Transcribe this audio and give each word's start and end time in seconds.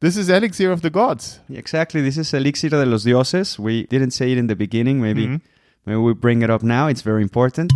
This 0.00 0.16
is 0.18 0.28
Elixir 0.28 0.70
of 0.72 0.82
the 0.82 0.90
Gods. 0.90 1.40
Exactly. 1.48 2.02
This 2.02 2.18
is 2.18 2.34
Elixir 2.34 2.68
de 2.70 2.84
los 2.84 3.04
Dioses. 3.04 3.58
We 3.58 3.84
didn't 3.86 4.10
say 4.10 4.30
it 4.32 4.38
in 4.38 4.46
the 4.46 4.54
beginning. 4.56 5.00
Maybe 5.00 5.26
Mhm. 5.26 5.40
maybe 5.86 5.98
we 5.98 6.12
bring 6.12 6.42
it 6.42 6.50
up 6.50 6.62
now. 6.62 6.86
It's 6.88 7.00
very 7.02 7.22
important. 7.22 7.72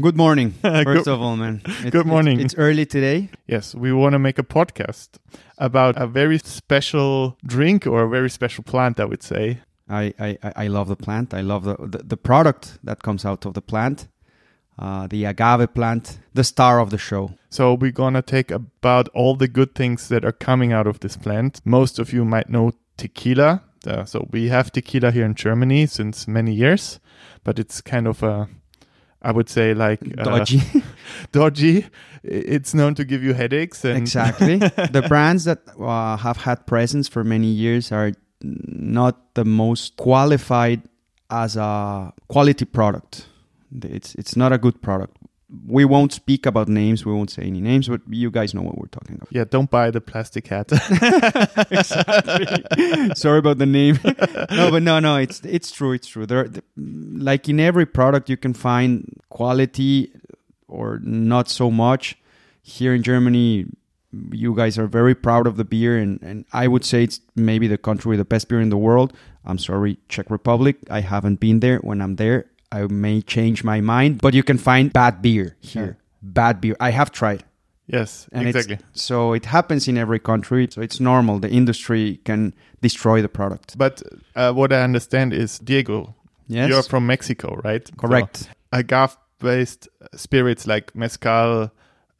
Good 0.00 0.16
morning. 0.16 0.52
First 0.62 0.86
Good- 0.86 1.08
of 1.08 1.20
all, 1.20 1.36
man. 1.36 1.60
Good 1.90 2.06
morning. 2.06 2.38
It's, 2.40 2.54
it's 2.54 2.58
early 2.58 2.86
today. 2.86 3.30
Yes, 3.48 3.74
we 3.74 3.92
want 3.92 4.12
to 4.14 4.18
make 4.18 4.38
a 4.38 4.42
podcast 4.44 5.08
about 5.58 5.96
a 6.00 6.06
very 6.06 6.38
special 6.38 7.36
drink 7.44 7.86
or 7.86 8.02
a 8.04 8.08
very 8.08 8.30
special 8.30 8.62
plant, 8.64 8.98
I 9.00 9.04
would 9.04 9.22
say. 9.24 9.58
I, 9.88 10.14
I, 10.20 10.38
I- 10.42 10.52
I 10.56 10.66
love 10.68 10.88
the 10.88 10.96
plant. 10.96 11.34
I 11.34 11.40
love 11.40 11.64
the, 11.64 11.76
the, 11.80 11.98
the 12.04 12.16
product 12.16 12.78
that 12.84 13.02
comes 13.02 13.24
out 13.24 13.44
of 13.44 13.54
the 13.54 13.60
plant. 13.62 14.06
Uh, 14.78 15.06
the 15.06 15.24
agave 15.24 15.74
plant, 15.74 16.18
the 16.34 16.42
star 16.42 16.80
of 16.80 16.90
the 16.90 16.98
show. 16.98 17.34
So 17.50 17.74
we're 17.74 17.92
to 17.92 18.22
take 18.22 18.50
about 18.50 19.08
all 19.08 19.36
the 19.36 19.46
good 19.46 19.74
things 19.74 20.08
that 20.08 20.24
are 20.24 20.32
coming 20.32 20.72
out 20.72 20.86
of 20.86 21.00
this 21.00 21.16
plant. 21.16 21.60
Most 21.64 21.98
of 21.98 22.12
you 22.12 22.24
might 22.24 22.48
know 22.48 22.72
tequila. 22.96 23.62
Uh, 23.86 24.04
so 24.04 24.26
we 24.30 24.48
have 24.48 24.72
tequila 24.72 25.10
here 25.10 25.26
in 25.26 25.34
Germany 25.34 25.86
since 25.86 26.26
many 26.26 26.54
years, 26.54 27.00
but 27.44 27.58
it's 27.58 27.80
kind 27.80 28.06
of 28.06 28.22
a 28.22 28.48
I 29.22 29.30
would 29.30 29.48
say 29.48 29.72
like 29.72 30.00
uh, 30.18 30.24
Dodgy. 30.24 30.60
dodgy. 31.32 31.86
It's 32.24 32.74
known 32.74 32.94
to 32.96 33.04
give 33.04 33.22
you 33.22 33.34
headaches 33.34 33.84
and 33.84 33.96
exactly. 33.96 34.56
the 34.58 35.04
brands 35.08 35.44
that 35.44 35.62
uh, 35.78 36.16
have 36.16 36.38
had 36.38 36.66
presence 36.66 37.08
for 37.08 37.22
many 37.24 37.46
years 37.46 37.92
are 37.92 38.12
not 38.42 39.34
the 39.34 39.44
most 39.44 39.96
qualified 39.96 40.82
as 41.30 41.56
a 41.56 42.12
quality 42.28 42.64
product. 42.64 43.26
It's 43.82 44.14
it's 44.16 44.36
not 44.36 44.52
a 44.52 44.58
good 44.58 44.82
product. 44.82 45.16
We 45.66 45.84
won't 45.84 46.14
speak 46.14 46.46
about 46.46 46.66
names. 46.68 47.04
We 47.04 47.12
won't 47.12 47.30
say 47.30 47.42
any 47.42 47.60
names, 47.60 47.86
but 47.86 48.00
you 48.08 48.30
guys 48.30 48.54
know 48.54 48.62
what 48.62 48.78
we're 48.78 48.86
talking 48.86 49.16
about. 49.16 49.28
yeah, 49.30 49.44
don't 49.44 49.70
buy 49.70 49.90
the 49.90 50.00
plastic 50.00 50.48
hat. 50.48 50.70
Sorry 53.18 53.38
about 53.38 53.58
the 53.58 53.66
name. 53.66 53.98
no, 54.50 54.70
but 54.70 54.82
no, 54.82 54.98
no, 54.98 55.16
it's 55.16 55.40
it's 55.40 55.70
true. 55.70 55.92
It's 55.92 56.06
true. 56.06 56.26
There, 56.26 56.48
like 56.76 57.48
in 57.48 57.60
every 57.60 57.86
product, 57.86 58.30
you 58.30 58.36
can 58.38 58.54
find 58.54 59.20
quality 59.28 60.12
or 60.68 61.00
not 61.02 61.48
so 61.48 61.70
much. 61.70 62.16
Here 62.62 62.94
in 62.94 63.02
Germany, 63.02 63.66
you 64.30 64.54
guys 64.54 64.78
are 64.78 64.86
very 64.86 65.14
proud 65.14 65.46
of 65.46 65.56
the 65.56 65.64
beer, 65.64 65.98
and 65.98 66.18
and 66.22 66.44
I 66.52 66.66
would 66.66 66.84
say 66.84 67.04
it's 67.04 67.20
maybe 67.36 67.68
the 67.68 67.78
country 67.78 68.10
with 68.10 68.18
the 68.18 68.24
best 68.24 68.48
beer 68.48 68.60
in 68.60 68.70
the 68.70 68.78
world. 68.78 69.12
I'm 69.44 69.58
sorry, 69.58 69.98
Czech 70.08 70.30
Republic. 70.30 70.76
I 70.88 71.00
haven't 71.00 71.40
been 71.40 71.60
there. 71.60 71.78
When 71.78 72.00
I'm 72.00 72.16
there, 72.16 72.46
I 72.72 72.86
may 72.88 73.20
change 73.22 73.62
my 73.64 73.80
mind. 73.80 74.20
But 74.22 74.34
you 74.34 74.42
can 74.42 74.58
find 74.58 74.92
bad 74.92 75.20
beer 75.22 75.56
here. 75.60 75.96
Bad 76.22 76.60
beer. 76.60 76.76
I 76.80 76.90
have 76.90 77.10
tried. 77.10 77.44
yes, 77.86 78.28
And 78.32 78.48
exactly. 78.48 78.78
So 78.92 79.34
it 79.34 79.44
happens 79.46 79.88
in 79.88 79.98
every 79.98 80.18
country. 80.18 80.68
So 80.70 80.80
it's 80.80 80.98
normal. 81.00 81.38
The 81.40 81.50
industry 81.50 82.20
can 82.24 82.54
destroy 82.80 83.20
the 83.22 83.28
product. 83.28 83.76
But 83.76 84.02
uh, 84.34 84.52
what 84.52 84.72
I 84.72 84.82
understand 84.82 85.32
is 85.32 85.58
Diego, 85.58 86.14
Yes. 86.48 86.68
you're 86.70 86.82
from 86.82 87.06
Mexico, 87.06 87.60
right? 87.64 87.84
Correct. 87.98 88.36
So 88.36 88.46
agave-based 88.72 89.88
spirits 90.16 90.66
like 90.66 90.94
mezcal, 90.94 91.70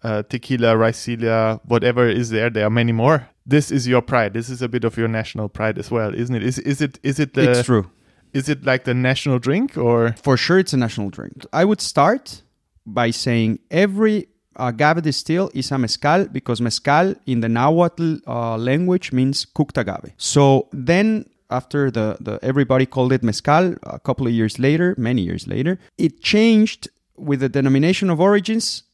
uh, 0.03 0.23
tequila, 0.29 0.75
raicilla, 0.75 1.61
whatever 1.65 2.09
is 2.09 2.31
there. 2.31 2.51
There 2.51 2.67
are 2.67 2.71
many 2.71 2.93
more. 2.93 3.29
This 3.47 3.71
is 3.71 3.87
your 3.89 4.03
pride. 4.03 4.33
This 4.35 4.49
is 4.49 4.63
a 4.63 4.69
bit 4.69 4.85
of 4.85 4.97
your 4.97 5.09
national 5.09 5.49
pride 5.49 5.79
as 5.79 5.91
well, 5.91 6.15
isn't 6.15 6.35
it? 6.35 6.43
Is 6.43 6.59
is 6.61 6.81
it 6.81 6.99
is 7.03 7.19
it 7.19 7.35
the 7.35 7.51
it's 7.51 7.65
true. 7.65 7.91
Is 8.33 8.49
it 8.49 8.65
like 8.65 8.85
the 8.85 8.95
national 8.95 9.39
drink 9.39 9.77
or 9.77 10.15
For 10.23 10.37
sure, 10.37 10.59
it's 10.59 10.73
a 10.73 10.77
national 10.77 11.11
drink. 11.11 11.45
I 11.53 11.65
would 11.65 11.81
start 11.81 12.43
by 12.87 13.11
saying 13.11 13.61
every 13.71 14.29
agave 14.57 15.03
distill 15.03 15.51
is 15.55 15.71
a 15.71 15.79
mezcal 15.79 16.27
because 16.27 16.61
mezcal 16.61 17.15
in 17.27 17.41
the 17.41 17.49
Nahuatl 17.49 18.17
uh, 18.27 18.57
language 18.57 19.13
means 19.13 19.47
cooked 19.47 19.79
agave. 19.79 20.13
So 20.17 20.69
then 20.73 21.27
after 21.53 21.91
the, 21.91 22.17
the 22.21 22.39
everybody 22.43 22.87
called 22.87 23.13
it 23.13 23.23
mezcal 23.23 23.75
a 23.83 24.01
couple 24.01 24.27
of 24.27 24.33
years 24.33 24.59
later 24.59 24.95
many 24.97 25.23
years 25.23 25.47
later 25.47 25.79
it 25.99 26.23
changed 26.23 26.89
with 27.17 27.41
the 27.41 27.49
denomination 27.49 28.09
of 28.11 28.19
origins 28.21 28.85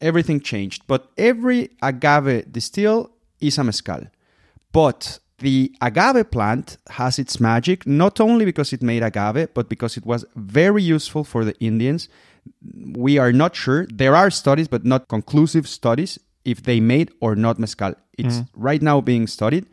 everything 0.00 0.40
changed 0.40 0.82
but 0.88 1.10
every 1.16 1.70
agave 1.80 2.50
distill 2.50 3.10
is 3.40 3.56
a 3.56 3.64
mezcal 3.64 4.02
but 4.72 5.20
the 5.38 5.72
agave 5.80 6.30
plant 6.30 6.76
has 6.90 7.18
its 7.18 7.40
magic 7.40 7.86
not 7.86 8.20
only 8.20 8.44
because 8.44 8.72
it 8.72 8.82
made 8.82 9.02
agave, 9.02 9.48
but 9.54 9.68
because 9.68 9.96
it 9.96 10.04
was 10.04 10.24
very 10.34 10.82
useful 10.82 11.24
for 11.24 11.44
the 11.44 11.58
Indians. 11.60 12.08
We 12.72 13.18
are 13.18 13.32
not 13.32 13.54
sure. 13.54 13.86
There 13.86 14.16
are 14.16 14.30
studies, 14.30 14.68
but 14.68 14.84
not 14.84 15.08
conclusive 15.08 15.68
studies, 15.68 16.18
if 16.44 16.62
they 16.62 16.80
made 16.80 17.12
or 17.20 17.36
not 17.36 17.58
mezcal. 17.58 17.94
It's 18.16 18.36
mm-hmm. 18.36 18.62
right 18.62 18.82
now 18.82 19.00
being 19.00 19.26
studied, 19.26 19.66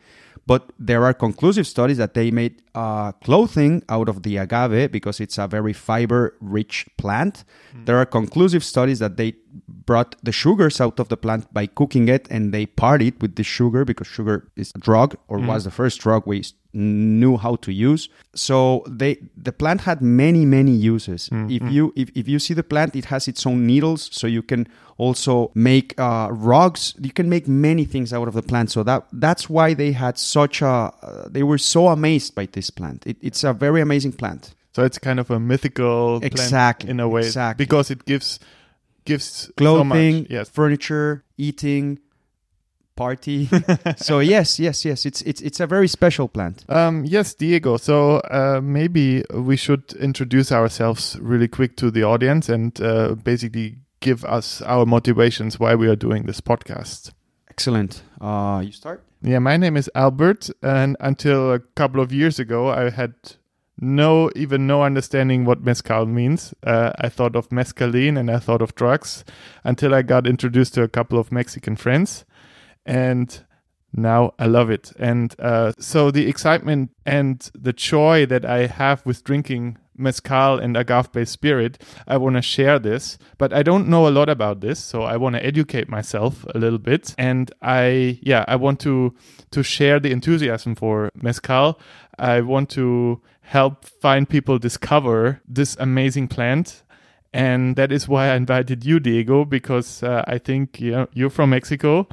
but 0.46 0.70
there 0.78 1.04
are 1.04 1.12
conclusive 1.12 1.66
studies 1.66 1.96
that 1.96 2.14
they 2.14 2.30
made 2.30 2.62
uh, 2.74 3.12
clothing 3.12 3.82
out 3.88 4.08
of 4.08 4.22
the 4.22 4.36
agave 4.36 4.92
because 4.92 5.18
it's 5.18 5.38
a 5.38 5.48
very 5.48 5.72
fiber 5.72 6.36
rich 6.40 6.86
plant. 6.96 7.44
There 7.84 7.98
are 7.98 8.06
conclusive 8.06 8.62
studies 8.62 9.00
that 9.00 9.16
they 9.16 9.34
brought 9.68 10.14
the 10.22 10.32
sugars 10.32 10.80
out 10.80 11.00
of 11.00 11.08
the 11.08 11.16
plant 11.16 11.52
by 11.52 11.66
cooking 11.66 12.08
it 12.08 12.28
and 12.30 12.52
they 12.54 12.66
partied 12.66 13.20
with 13.20 13.34
the 13.36 13.42
sugar 13.42 13.84
because 13.84 14.06
sugar 14.06 14.48
is 14.56 14.72
a 14.74 14.78
drug 14.78 15.16
or 15.28 15.38
was 15.38 15.64
the 15.64 15.70
first 15.70 16.00
drug 16.00 16.22
we 16.26 16.44
knew 16.76 17.36
how 17.36 17.56
to 17.56 17.72
use. 17.72 18.08
So 18.34 18.84
they 18.86 19.16
the 19.36 19.52
plant 19.52 19.80
had 19.82 20.02
many 20.02 20.44
many 20.44 20.72
uses. 20.72 21.28
If 21.32 21.62
you 21.72 21.92
if, 21.96 22.10
if 22.14 22.28
you 22.28 22.38
see 22.38 22.54
the 22.54 22.62
plant 22.62 22.94
it 22.94 23.06
has 23.06 23.26
its 23.28 23.46
own 23.46 23.66
needles 23.66 24.08
so 24.12 24.26
you 24.26 24.42
can 24.42 24.68
also 24.98 25.50
make 25.54 25.98
uh, 25.98 26.28
rugs. 26.30 26.94
You 27.00 27.12
can 27.12 27.28
make 27.28 27.48
many 27.48 27.84
things 27.84 28.12
out 28.12 28.28
of 28.28 28.34
the 28.34 28.42
plant. 28.42 28.70
So 28.70 28.82
that 28.84 29.06
that's 29.12 29.48
why 29.50 29.74
they 29.74 29.92
had 29.92 30.18
such 30.18 30.62
a 30.62 30.66
uh, 31.02 31.28
they 31.28 31.42
were 31.42 31.58
so 31.58 31.88
amazed 31.88 32.34
by 32.34 32.46
this 32.46 32.70
plant. 32.70 33.06
It, 33.06 33.16
it's 33.20 33.44
a 33.44 33.52
very 33.52 33.80
amazing 33.80 34.12
plant. 34.12 34.54
So 34.74 34.84
it's 34.84 34.98
kind 34.98 35.18
of 35.18 35.30
a 35.30 35.40
mythical 35.40 36.20
plant 36.20 36.32
Exactly, 36.32 36.90
in 36.90 37.00
a 37.00 37.08
way 37.08 37.22
exactly. 37.22 37.64
because 37.64 37.90
it 37.90 38.04
gives 38.04 38.38
gives 39.06 39.24
so 39.24 39.52
clothing, 39.56 40.22
much. 40.22 40.30
Yes. 40.30 40.48
furniture, 40.50 41.24
eating, 41.38 41.98
party. 42.96 43.48
so 43.96 44.18
yes, 44.20 44.58
yes, 44.58 44.84
yes. 44.84 45.06
It's 45.06 45.22
it's 45.22 45.40
it's 45.42 45.60
a 45.60 45.66
very 45.66 45.88
special 45.88 46.28
plant. 46.28 46.64
Um, 46.68 47.04
yes, 47.04 47.34
Diego. 47.34 47.76
So 47.76 48.18
uh, 48.30 48.60
maybe 48.62 49.24
we 49.32 49.56
should 49.56 49.92
introduce 50.00 50.50
ourselves 50.50 51.16
really 51.20 51.48
quick 51.48 51.76
to 51.76 51.90
the 51.90 52.02
audience 52.02 52.48
and 52.48 52.80
uh, 52.80 53.14
basically 53.14 53.76
give 54.00 54.24
us 54.24 54.62
our 54.62 54.86
motivations 54.86 55.60
why 55.60 55.74
we 55.74 55.88
are 55.88 55.96
doing 55.96 56.24
this 56.24 56.40
podcast. 56.40 57.12
Excellent. 57.50 58.02
Uh, 58.20 58.62
you 58.64 58.72
start. 58.72 59.02
Yeah, 59.22 59.38
my 59.38 59.56
name 59.56 59.76
is 59.76 59.90
Albert, 59.94 60.50
and 60.62 60.96
until 61.00 61.52
a 61.52 61.58
couple 61.58 62.00
of 62.00 62.12
years 62.12 62.38
ago, 62.38 62.68
I 62.68 62.90
had 62.90 63.14
no 63.78 64.30
even 64.34 64.66
no 64.66 64.82
understanding 64.82 65.44
what 65.44 65.62
mezcal 65.62 66.06
means. 66.06 66.54
Uh, 66.62 66.92
I 66.98 67.08
thought 67.08 67.36
of 67.36 67.48
mescaline 67.50 68.18
and 68.18 68.30
I 68.30 68.38
thought 68.38 68.62
of 68.62 68.74
drugs 68.74 69.24
until 69.64 69.94
I 69.94 70.02
got 70.02 70.26
introduced 70.26 70.74
to 70.74 70.82
a 70.82 70.88
couple 70.88 71.18
of 71.18 71.32
Mexican 71.32 71.76
friends, 71.76 72.24
and 72.86 73.44
now 73.92 74.34
I 74.38 74.46
love 74.46 74.70
it. 74.70 74.92
And 74.98 75.34
uh, 75.38 75.72
so 75.78 76.10
the 76.10 76.28
excitement 76.28 76.90
and 77.04 77.50
the 77.54 77.72
joy 77.72 78.26
that 78.26 78.44
I 78.44 78.66
have 78.66 79.04
with 79.04 79.24
drinking 79.24 79.78
mezcal 79.96 80.58
and 80.58 80.76
agave-based 80.76 81.32
spirit, 81.32 81.82
I 82.06 82.18
want 82.18 82.36
to 82.36 82.42
share 82.42 82.78
this. 82.78 83.16
But 83.38 83.52
I 83.54 83.62
don't 83.62 83.88
know 83.88 84.06
a 84.06 84.10
lot 84.10 84.28
about 84.28 84.60
this, 84.60 84.78
so 84.78 85.02
I 85.02 85.16
want 85.16 85.34
to 85.36 85.44
educate 85.44 85.88
myself 85.88 86.44
a 86.54 86.58
little 86.58 86.78
bit. 86.78 87.14
And 87.16 87.50
I, 87.62 88.18
yeah, 88.22 88.44
I 88.46 88.56
want 88.56 88.80
to 88.80 89.14
to 89.50 89.62
share 89.62 89.98
the 89.98 90.12
enthusiasm 90.12 90.74
for 90.74 91.10
mezcal. 91.14 91.80
I 92.18 92.42
want 92.42 92.68
to 92.70 93.22
help 93.40 93.86
find 93.86 94.28
people 94.28 94.58
discover 94.58 95.40
this 95.48 95.76
amazing 95.78 96.28
plant 96.28 96.82
and 97.32 97.76
that 97.76 97.92
is 97.92 98.08
why 98.08 98.28
I 98.30 98.36
invited 98.36 98.86
you, 98.86 98.98
Diego, 98.98 99.44
because 99.44 100.02
uh, 100.02 100.24
I 100.26 100.38
think 100.38 100.80
you 100.80 101.06
you're 101.12 101.28
from 101.28 101.50
Mexico, 101.50 102.08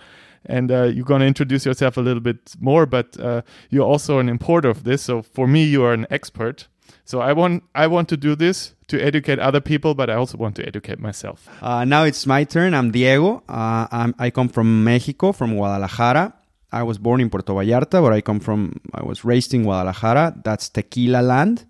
and 0.46 0.72
uh, 0.72 0.84
you're 0.84 1.06
going 1.06 1.22
to 1.22 1.28
introduce 1.28 1.66
yourself 1.66 1.98
a 1.98 2.02
little 2.02 2.22
bit 2.22 2.56
more. 2.60 2.86
But 2.86 3.20
uh, 3.20 3.42
you're 3.70 3.86
also 3.86 4.20
an 4.20 4.30
importer 4.30 4.70
of 4.70 4.84
this, 4.84 5.02
so 5.02 5.22
for 5.22 5.48
me, 5.48 5.64
you 5.64 5.84
are 5.84 5.94
an 5.94 6.08
expert. 6.10 6.68
So 7.06 7.20
I 7.20 7.34
want 7.34 7.64
I 7.76 7.88
want 7.88 8.10
to 8.10 8.18
do 8.18 8.36
this 8.36 8.76
to 8.88 9.00
educate 9.02 9.40
other 9.40 9.62
people, 9.62 9.94
but 9.94 10.10
I 10.10 10.16
also 10.16 10.38
want 10.38 10.56
to 10.58 10.66
educate 10.66 11.00
myself. 11.00 11.48
Uh, 11.62 11.84
now 11.86 12.04
it's 12.04 12.26
my 12.26 12.44
turn. 12.44 12.74
I'm 12.74 12.92
Diego. 12.92 13.44
Uh, 13.50 13.88
I'm, 13.92 14.16
I 14.20 14.30
come 14.30 14.50
from 14.50 14.84
Mexico, 14.84 15.32
from 15.32 15.56
Guadalajara. 15.56 16.34
I 16.72 16.84
was 16.84 16.98
born 16.98 17.22
in 17.22 17.30
Puerto 17.30 17.54
Vallarta, 17.54 18.02
but 18.02 18.14
I 18.14 18.22
come 18.22 18.40
from. 18.40 18.80
I 18.94 19.04
was 19.04 19.26
raised 19.26 19.54
in 19.54 19.64
Guadalajara. 19.64 20.42
That's 20.44 20.70
tequila 20.70 21.22
land. 21.22 21.66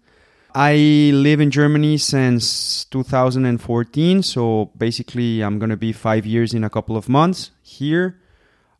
I 0.56 0.76
live 1.14 1.42
in 1.42 1.50
Germany 1.50 1.98
since 1.98 2.86
2014, 2.86 4.22
so 4.22 4.72
basically 4.78 5.42
I'm 5.42 5.58
going 5.58 5.72
to 5.72 5.78
be 5.78 5.92
five 5.92 6.28
years 6.28 6.54
in 6.54 6.64
a 6.64 6.70
couple 6.70 6.96
of 6.96 7.10
months 7.10 7.50
here. 7.64 8.20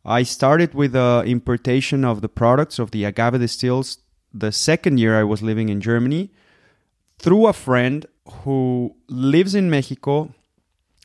I 0.04 0.22
started 0.22 0.74
with 0.74 0.92
the 0.92 1.22
importation 1.26 2.04
of 2.04 2.20
the 2.20 2.28
products 2.28 2.78
of 2.78 2.90
the 2.90 3.04
agave 3.04 3.40
distills 3.40 3.98
the 4.34 4.52
second 4.52 4.98
year 4.98 5.18
I 5.18 5.24
was 5.24 5.42
living 5.42 5.68
in 5.68 5.80
Germany 5.80 6.30
through 7.18 7.46
a 7.46 7.52
friend 7.52 8.04
who 8.42 8.96
lives 9.08 9.54
in 9.54 9.70
Mexico 9.70 10.34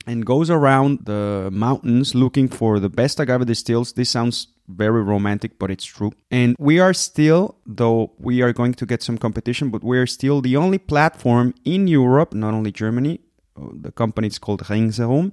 and 0.07 0.25
goes 0.25 0.50
around 0.50 1.06
the 1.06 1.50
mountains 1.51 2.16
looking 2.16 2.48
for 2.48 2.80
the 2.80 2.90
best 2.90 3.19
agave 3.19 3.46
distills. 3.46 3.94
This 3.94 4.10
sounds 4.10 4.48
very 4.68 5.04
romantic, 5.04 5.60
but 5.60 5.69
it's 5.69 5.86
true. 5.86 6.12
And 6.31 6.56
we 6.57 6.80
are 6.80 6.94
still, 6.94 7.56
though 7.66 8.12
we 8.18 8.42
are 8.42 8.52
going 8.52 8.74
to 8.75 8.86
get 8.86 9.04
some 9.04 9.18
competition, 9.18 9.69
but 9.69 9.84
we 9.84 10.00
are 10.00 10.07
still 10.07 10.42
the 10.42 10.57
only 10.57 10.80
platform 10.80 11.54
in 11.63 11.88
Europe, 11.88 12.34
not 12.34 12.54
only 12.54 12.72
Germany, 12.72 13.19
uh, 13.56 13.68
the 13.74 13.92
company 13.92 14.28
is 14.28 14.40
called 14.40 14.62
Ringsherum, 14.63 15.31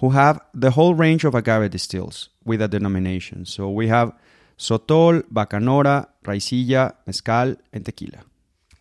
who 0.00 0.10
have 0.10 0.40
the 0.54 0.70
whole 0.72 0.94
range 0.94 1.24
of 1.24 1.34
agave 1.34 1.70
distills 1.70 2.28
with 2.44 2.60
a 2.62 2.68
denomination. 2.68 3.44
So 3.44 3.70
we 3.70 3.88
have 3.88 4.12
Sotol, 4.58 5.22
Bacanora, 5.32 6.06
Raicilla, 6.24 6.94
Mezcal, 7.06 7.56
and 7.72 7.84
Tequila. 7.84 8.20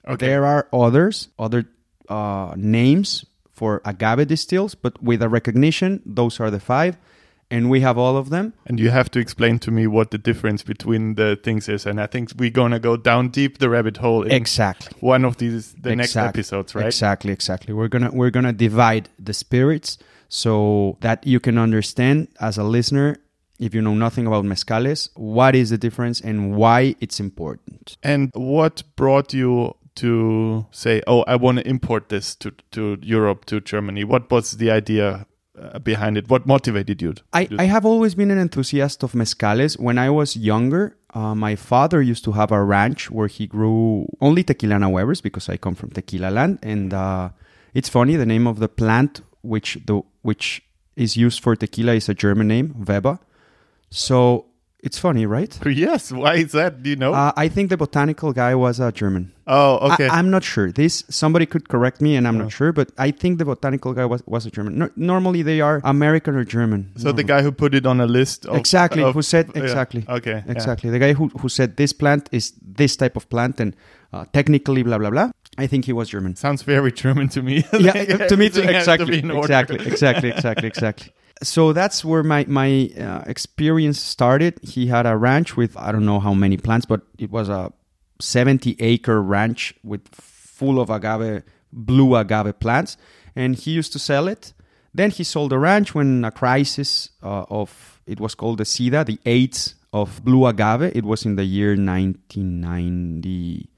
Okay. 0.08 0.28
There 0.28 0.46
are 0.46 0.68
others, 0.74 1.30
other 1.38 1.66
uh, 2.08 2.54
names 2.58 3.26
for 3.52 3.82
agave 3.86 4.28
distills, 4.28 4.76
but 4.76 5.02
with 5.04 5.22
a 5.22 5.30
recognition, 5.30 6.02
those 6.06 6.40
are 6.40 6.50
the 6.50 6.60
five. 6.60 6.98
And 7.52 7.70
we 7.70 7.82
have 7.82 7.98
all 7.98 8.16
of 8.16 8.30
them. 8.30 8.54
And 8.68 8.80
you 8.80 8.92
have 8.92 9.10
to 9.12 9.20
explain 9.20 9.58
to 9.60 9.72
me 9.72 9.88
what 9.88 10.12
the 10.12 10.20
difference 10.20 10.62
between 10.62 11.16
the 11.16 11.36
things 11.44 11.68
is. 11.68 11.88
And 11.88 12.00
I 12.00 12.06
think 12.06 12.32
we're 12.38 12.52
gonna 12.52 12.80
go 12.80 12.96
down 12.96 13.30
deep 13.30 13.58
the 13.58 13.70
rabbit 13.70 13.98
hole 13.98 14.22
in 14.22 14.32
Exactly. 14.32 14.96
one 15.00 15.26
of 15.26 15.38
these 15.38 15.74
the 15.74 15.96
next 15.96 16.16
episodes, 16.16 16.76
right? 16.76 16.86
Exactly, 16.86 17.32
exactly. 17.34 17.74
We're 17.74 17.88
gonna 17.88 18.12
we're 18.14 18.30
gonna 18.30 18.54
divide 18.54 19.10
the 19.18 19.34
spirits 19.34 19.98
so 20.30 20.98
that 21.02 21.26
you 21.26 21.40
can 21.40 21.58
understand 21.58 22.30
as 22.40 22.58
a 22.58 22.64
listener, 22.64 23.18
if 23.60 23.74
you 23.74 23.82
know 23.82 23.96
nothing 23.96 24.26
about 24.26 24.46
mezcales, 24.46 25.10
what 25.16 25.56
is 25.56 25.72
the 25.72 25.78
difference 25.78 26.22
and 26.22 26.56
why 26.56 26.96
it's 27.02 27.20
important. 27.20 27.98
And 28.02 28.32
what 28.34 28.84
brought 28.96 29.34
you 29.34 29.76
to 29.96 30.66
say, 30.72 31.02
"Oh, 31.08 31.24
I 31.24 31.36
want 31.36 31.58
to 31.58 31.68
import 31.68 32.08
this 32.10 32.36
to 32.36 32.52
to 32.72 32.98
Europe, 33.02 33.46
to 33.46 33.60
Germany"? 33.60 34.06
What 34.06 34.32
was 34.32 34.58
the 34.58 34.72
idea 34.72 35.26
uh, 35.60 35.80
behind 35.80 36.18
it? 36.18 36.30
What 36.30 36.46
motivated 36.46 37.02
you? 37.02 37.14
to 37.14 37.24
I, 37.34 37.50
I 37.58 37.66
have 37.66 37.86
always 37.86 38.16
been 38.16 38.32
an 38.32 38.40
enthusiast 38.40 39.04
of 39.04 39.12
mezcales. 39.12 39.78
When 39.78 39.98
I 39.98 40.10
was 40.10 40.38
younger, 40.38 40.96
uh, 41.14 41.36
my 41.36 41.56
father 41.56 42.02
used 42.02 42.24
to 42.26 42.32
have 42.34 42.52
a 42.52 42.64
ranch 42.64 43.12
where 43.12 43.28
he 43.28 43.48
grew 43.48 44.08
only 44.22 44.44
tequilana 44.44 44.90
webers 44.90 45.22
because 45.22 45.50
I 45.50 45.58
come 45.58 45.76
from 45.76 45.90
tequila 45.90 46.30
land. 46.30 46.60
And 46.62 46.94
uh, 46.94 47.30
it's 47.74 47.90
funny, 47.90 48.16
the 48.16 48.26
name 48.26 48.48
of 48.48 48.60
the 48.60 48.70
plant 48.70 49.22
which 49.42 49.78
the 49.86 50.02
which 50.22 50.62
is 50.96 51.16
used 51.16 51.42
for 51.42 51.56
tequila 51.56 51.94
is 51.94 52.10
a 52.10 52.14
German 52.14 52.48
name, 52.48 52.86
Weber. 52.88 53.20
So 53.90 54.46
it's 54.82 54.98
funny, 54.98 55.26
right? 55.26 55.58
Yes. 55.66 56.12
Why 56.12 56.36
is 56.36 56.52
that? 56.54 56.84
Do 56.84 56.90
you 56.90 56.96
know? 56.96 57.14
Uh, 57.14 57.32
I 57.36 57.48
think 57.48 57.70
the 57.70 57.78
botanical 57.78 58.32
guy 58.34 58.56
was 58.56 58.80
a 58.80 58.92
German. 58.92 59.32
oh, 59.48 59.92
okay. 59.94 60.08
I, 60.08 60.20
am 60.20 60.30
not 60.30 60.44
sure. 60.44 60.72
This 60.72 61.04
somebody 61.10 61.46
could 61.46 61.70
correct 61.70 62.02
me, 62.02 62.16
and 62.16 62.28
I'm 62.28 62.38
not 62.38 62.52
sure, 62.52 62.72
but 62.72 62.92
I 62.98 63.12
think 63.12 63.40
the 63.40 63.46
botanical 63.46 63.94
guy 63.94 64.06
was, 64.06 64.22
was 64.26 64.46
a 64.46 64.52
German. 64.52 64.78
No, 64.78 64.90
normally 64.96 65.42
they 65.42 65.60
are 65.62 65.82
American 65.84 66.36
or 66.36 66.44
German. 66.44 66.92
so 66.98 67.12
the 67.12 67.24
guy 67.24 67.42
who 67.42 67.52
put 67.52 67.74
it 67.74 67.86
on 67.86 68.00
a 68.00 68.06
list. 68.06 68.46
Of, 68.46 68.58
exactly 68.58 69.04
of- 69.04 69.14
who 69.16 69.22
said 69.22 69.52
yeah, 69.56 69.64
exactly 69.64 70.06
Okay. 70.08 70.44
yeah. 70.46 70.52
exactly 70.52 70.90
the 70.90 71.00
guy 71.00 71.14
who, 71.14 71.28
who 71.40 71.50
said 71.50 71.78
this 71.78 71.94
plant 71.94 72.30
is 72.32 72.54
this 72.62 72.96
type 72.96 73.16
of 73.16 73.30
plant 73.30 73.60
and 73.60 73.76
uh, 74.14 74.26
technically 74.34 74.84
blah 74.84 74.98
blah 74.98 75.10
blah 75.10 75.32
i 75.58 75.68
think 75.68 75.86
he 75.86 75.94
was 75.94 76.10
german. 76.10 76.36
Sounds 76.36 76.62
very 76.64 76.92
German 76.92 77.30
to 77.30 77.42
me. 77.42 77.66
yeah 77.74 78.28
to 78.28 78.38
me 78.38 78.50
too. 78.50 78.62
to 78.62 78.78
exactly 78.78 79.22
order. 79.24 79.40
exactly 79.40 79.80
exactly 79.86 80.30
exactly 80.30 80.68
exactly. 80.68 81.14
So 81.42 81.74
that's 81.74 82.04
where 82.04 82.24
my 82.24 82.46
my 82.48 82.92
uh, 83.00 83.24
experience 83.26 84.00
started. 84.00 84.60
He 84.62 84.88
had 84.88 85.06
a 85.06 85.16
ranch 85.16 85.56
with 85.58 85.76
i 85.78 85.92
don't 85.92 86.06
know 86.06 86.20
how 86.20 86.34
many 86.34 86.58
plants 86.58 86.86
but 86.86 87.02
it 87.18 87.32
was 87.32 87.50
a 87.50 87.72
70 88.20 88.76
acre 88.80 89.22
ranch 89.22 89.74
with 89.84 90.08
full 90.14 90.80
of 90.82 90.90
agave 90.90 91.44
blue 91.72 92.16
agave 92.16 92.60
plants 92.60 92.98
and 93.36 93.56
he 93.56 93.72
used 93.72 93.94
to 93.94 94.00
sell 94.00 94.28
it. 94.28 94.54
Then 94.94 95.12
he 95.12 95.24
sold 95.24 95.52
the 95.52 95.60
ranch 95.60 95.94
when 95.96 96.26
a 96.26 96.32
crisis 96.32 97.10
uh, 97.24 97.46
of 97.50 98.02
it 98.06 98.20
was 98.20 98.36
called 98.36 98.58
the 98.58 98.66
sida 98.66 99.06
the 99.06 99.20
aids 99.26 99.76
of 99.94 100.24
blue 100.26 100.46
agave. 100.46 100.92
It 100.96 101.06
was 101.06 101.26
in 101.26 101.36
the 101.36 101.46
year 101.46 101.70
1990 101.76 103.70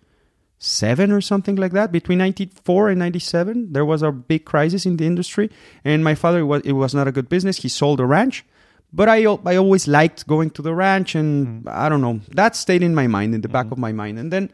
seven 0.63 1.11
or 1.11 1.21
something 1.21 1.55
like 1.55 1.71
that. 1.73 1.91
Between 1.91 2.19
ninety 2.19 2.49
four 2.63 2.87
and 2.89 2.99
ninety 2.99 3.19
seven, 3.19 3.73
there 3.73 3.83
was 3.83 4.03
a 4.03 4.11
big 4.11 4.45
crisis 4.45 4.85
in 4.85 4.97
the 4.97 5.05
industry, 5.05 5.49
and 5.83 6.03
my 6.03 6.15
father 6.15 6.45
was 6.45 6.61
it 6.61 6.73
was 6.73 6.93
not 6.93 7.07
a 7.07 7.11
good 7.11 7.27
business. 7.27 7.57
He 7.57 7.67
sold 7.67 7.99
the 7.99 8.05
ranch, 8.05 8.45
but 8.93 9.09
I 9.09 9.25
I 9.45 9.55
always 9.57 9.87
liked 9.87 10.27
going 10.27 10.51
to 10.51 10.61
the 10.61 10.75
ranch, 10.75 11.15
and 11.15 11.65
mm. 11.65 11.71
I 11.71 11.89
don't 11.89 12.01
know 12.01 12.21
that 12.35 12.55
stayed 12.55 12.83
in 12.83 12.93
my 12.93 13.07
mind, 13.07 13.33
in 13.35 13.41
the 13.41 13.49
back 13.49 13.65
mm-hmm. 13.65 13.73
of 13.73 13.79
my 13.79 13.91
mind, 13.91 14.19
and 14.19 14.31
then 14.31 14.51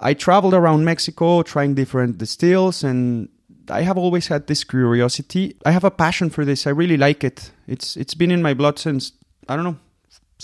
I 0.00 0.14
traveled 0.14 0.52
around 0.52 0.84
Mexico 0.84 1.42
trying 1.42 1.74
different 1.74 2.18
distills 2.18 2.84
and. 2.84 3.28
I 3.70 3.80
have 3.80 3.96
always 3.96 4.26
had 4.28 4.46
this 4.46 4.62
curiosity. 4.62 5.56
I 5.64 5.70
have 5.70 5.84
a 5.84 5.90
passion 5.90 6.28
for 6.28 6.44
this. 6.44 6.66
I 6.66 6.70
really 6.70 6.98
like 6.98 7.24
it. 7.24 7.50
It's 7.66 7.96
it's 7.96 8.12
been 8.12 8.30
in 8.30 8.42
my 8.42 8.52
blood 8.52 8.78
since 8.78 9.12
I 9.48 9.56
don't 9.56 9.64
know, 9.64 9.78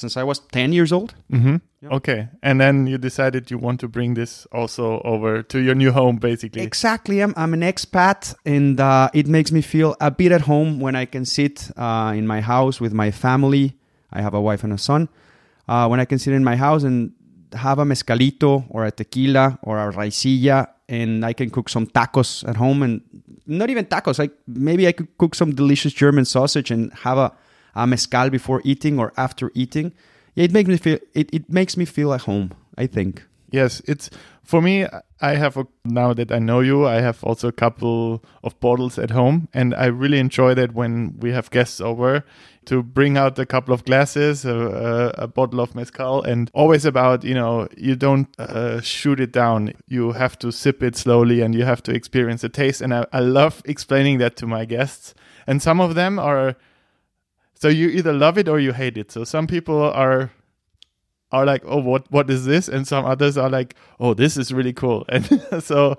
since 0.01 0.17
I 0.17 0.25
was 0.25 0.41
10 0.53 0.73
years 0.73 0.93
old. 0.93 1.15
hmm 1.31 1.57
Okay. 1.91 2.29
And 2.43 2.61
then 2.61 2.87
you 2.87 2.99
decided 2.99 3.51
you 3.51 3.57
want 3.57 3.81
to 3.81 3.89
bring 3.89 4.15
this 4.15 4.47
also 4.53 5.01
over 5.03 5.43
to 5.45 5.59
your 5.59 5.75
new 5.75 5.93
home, 5.93 6.17
basically. 6.17 6.63
Exactly. 6.63 7.21
I'm, 7.23 7.33
I'm 7.37 7.55
an 7.55 7.63
expat, 7.63 8.35
and 8.45 8.79
uh, 8.79 9.09
it 9.15 9.27
makes 9.27 9.51
me 9.51 9.63
feel 9.63 9.97
a 10.01 10.11
bit 10.11 10.31
at 10.31 10.43
home 10.43 10.79
when 10.81 10.95
I 10.95 11.07
can 11.07 11.25
sit 11.25 11.71
uh, 11.79 12.13
in 12.15 12.27
my 12.27 12.43
house 12.43 12.81
with 12.81 12.93
my 12.93 13.11
family. 13.11 13.77
I 14.13 14.21
have 14.21 14.35
a 14.35 14.41
wife 14.41 14.63
and 14.63 14.73
a 14.75 14.79
son. 14.79 15.09
Uh, 15.69 15.87
when 15.89 16.01
I 16.01 16.05
can 16.05 16.19
sit 16.19 16.35
in 16.35 16.45
my 16.45 16.57
house 16.57 16.83
and 16.83 17.13
have 17.55 17.79
a 17.79 17.85
mezcalito 17.85 18.65
or 18.69 18.85
a 18.85 18.91
tequila 18.91 19.59
or 19.63 19.79
a 19.79 19.91
raicilla, 19.93 20.67
and 20.89 21.25
I 21.25 21.33
can 21.33 21.49
cook 21.49 21.69
some 21.71 21.87
tacos 21.87 22.47
at 22.47 22.57
home, 22.57 22.83
and 22.83 23.01
not 23.47 23.71
even 23.71 23.87
tacos. 23.87 24.19
Like 24.19 24.33
maybe 24.47 24.87
I 24.87 24.93
could 24.93 25.09
cook 25.17 25.35
some 25.35 25.55
delicious 25.55 25.95
German 25.95 26.25
sausage 26.27 26.71
and 26.71 26.93
have 26.93 27.17
a, 27.17 27.33
a 27.75 27.87
mezcal 27.87 28.31
before 28.31 28.61
eating 28.65 28.99
or 28.99 29.13
after 29.17 29.51
eating. 29.55 29.93
Yeah, 30.35 30.45
it 30.45 30.53
makes 30.53 30.69
me 30.69 30.77
feel 30.77 30.99
it, 31.15 31.31
it 31.33 31.51
makes 31.51 31.77
me 31.77 31.85
feel 31.85 32.13
at 32.13 32.23
home. 32.23 32.53
I 32.77 32.87
think. 32.87 33.23
Yes, 33.51 33.83
it's 33.87 34.11
for 34.43 34.63
me. 34.63 34.87
I 35.21 35.35
have 35.35 35.57
a, 35.57 35.67
now 35.85 36.15
that 36.15 36.33
I 36.33 36.39
know 36.39 36.61
you, 36.61 36.87
I 36.87 37.01
have 37.01 37.23
also 37.23 37.49
a 37.49 37.53
couple 37.53 38.25
of 38.43 38.59
bottles 38.61 38.99
at 38.99 39.11
home, 39.11 39.49
and 39.53 39.75
I 39.75 39.87
really 39.87 40.19
enjoy 40.19 40.55
that 40.55 40.73
when 40.73 41.19
we 41.19 41.33
have 41.33 41.51
guests 41.51 41.81
over 41.81 42.25
to 42.67 42.83
bring 42.83 43.17
out 43.19 43.39
a 43.39 43.45
couple 43.45 43.75
of 43.75 43.85
glasses, 43.85 44.45
a, 44.45 45.13
a, 45.19 45.27
bottle 45.27 45.61
of 45.61 45.75
mezcal, 45.75 46.23
and 46.23 46.51
always 46.55 46.85
about 46.85 47.25
you 47.25 47.35
know 47.35 47.69
you 47.77 47.97
don't 47.97 48.29
uh, 48.39 48.81
shoot 48.81 49.21
it 49.21 49.33
down. 49.33 49.73
You 49.89 50.13
have 50.13 50.39
to 50.39 50.51
sip 50.53 50.83
it 50.83 50.97
slowly, 50.97 51.43
and 51.43 51.55
you 51.55 51.65
have 51.65 51.83
to 51.85 51.93
experience 51.93 52.43
the 52.43 52.49
taste. 52.49 52.81
And 52.81 52.95
I, 52.95 53.07
I 53.13 53.21
love 53.21 53.63
explaining 53.65 54.19
that 54.19 54.37
to 54.37 54.47
my 54.47 54.65
guests, 54.65 55.15
and 55.47 55.61
some 55.61 55.81
of 55.81 55.95
them 55.95 56.19
are. 56.19 56.57
So 57.61 57.69
you 57.69 57.89
either 57.89 58.13
love 58.13 58.39
it 58.39 58.49
or 58.49 58.59
you 58.59 58.73
hate 58.73 58.97
it. 58.97 59.13
So 59.13 59.25
some 59.25 59.47
people 59.47 59.83
are 59.83 60.31
are 61.33 61.45
like, 61.47 61.63
oh, 61.65 61.81
what 61.81 62.11
what 62.11 62.31
is 62.31 62.45
this? 62.45 62.69
And 62.69 62.87
some 62.87 63.05
others 63.05 63.37
are 63.37 63.51
like, 63.51 63.75
oh, 64.01 64.15
this 64.15 64.37
is 64.37 64.53
really 64.53 64.73
cool. 64.73 65.05
And 65.13 65.63
so 65.63 65.97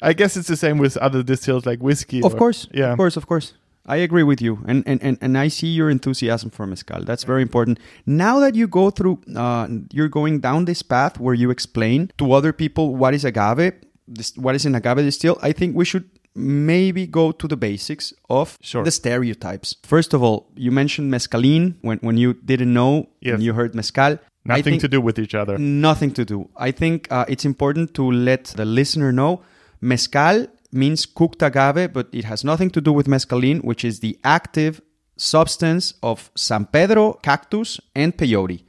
I 0.00 0.12
guess 0.14 0.36
it's 0.36 0.48
the 0.48 0.56
same 0.56 0.78
with 0.78 0.96
other 0.96 1.22
distills 1.22 1.66
like 1.66 1.80
whiskey. 1.80 2.22
Of 2.22 2.34
or- 2.34 2.38
course. 2.38 2.66
yeah. 2.72 2.92
Of 2.92 2.96
course, 2.96 3.16
of 3.16 3.26
course. 3.26 3.54
I 3.84 3.96
agree 3.96 4.22
with 4.22 4.40
you. 4.40 4.60
And, 4.68 4.84
and, 4.86 5.02
and, 5.02 5.18
and 5.20 5.36
I 5.36 5.48
see 5.48 5.66
your 5.66 5.90
enthusiasm 5.90 6.50
for 6.50 6.66
Mezcal. 6.68 7.02
That's 7.04 7.24
very 7.24 7.42
important. 7.42 7.80
Now 8.06 8.38
that 8.38 8.54
you 8.54 8.68
go 8.68 8.90
through, 8.90 9.18
uh, 9.34 9.66
you're 9.92 10.08
going 10.08 10.38
down 10.38 10.66
this 10.66 10.82
path 10.82 11.18
where 11.18 11.34
you 11.34 11.50
explain 11.50 12.12
to 12.18 12.30
other 12.32 12.52
people 12.52 12.94
what 12.94 13.12
is 13.12 13.24
agave, 13.24 13.72
this, 14.06 14.36
what 14.36 14.54
is 14.54 14.64
an 14.66 14.76
agave 14.76 14.98
distill, 14.98 15.36
I 15.42 15.50
think 15.50 15.74
we 15.74 15.84
should 15.84 16.08
maybe 16.34 17.06
go 17.06 17.32
to 17.32 17.46
the 17.48 17.56
basics 17.56 18.12
of 18.30 18.56
Sure. 18.60 18.84
the 18.84 18.90
stereotypes. 18.90 19.76
First 19.82 20.14
of 20.14 20.22
all, 20.22 20.46
you 20.56 20.70
mentioned 20.70 21.12
mescaline 21.12 21.74
when, 21.82 21.98
when 21.98 22.16
you 22.16 22.34
didn't 22.34 22.72
know, 22.72 23.08
Yes. 23.20 23.32
when 23.32 23.42
you 23.42 23.52
heard 23.52 23.74
mezcal. 23.74 24.12
I 24.14 24.18
Nothing 24.44 24.62
think- 24.64 24.80
to 24.82 24.88
do 24.88 25.00
with 25.00 25.18
each 25.18 25.34
other. 25.34 25.56
Nothing 25.58 26.10
to 26.14 26.24
do. 26.24 26.48
I 26.56 26.72
think 26.72 27.06
uh, 27.10 27.24
it's 27.28 27.44
important 27.44 27.94
to 27.94 28.10
let 28.10 28.44
the 28.56 28.64
listener 28.64 29.12
know 29.12 29.42
mezcal 29.80 30.46
means 30.72 31.06
cooked 31.06 31.42
agave, 31.42 31.92
but 31.92 32.08
it 32.12 32.24
has 32.24 32.42
nothing 32.44 32.70
to 32.70 32.80
do 32.80 32.92
with 32.92 33.06
mescaline, 33.06 33.62
which 33.62 33.84
is 33.84 34.00
the 34.00 34.18
active 34.24 34.80
substance 35.16 35.94
of 36.02 36.30
San 36.34 36.64
Pedro 36.66 37.12
cactus 37.22 37.78
and 37.94 38.16
peyote. 38.16 38.62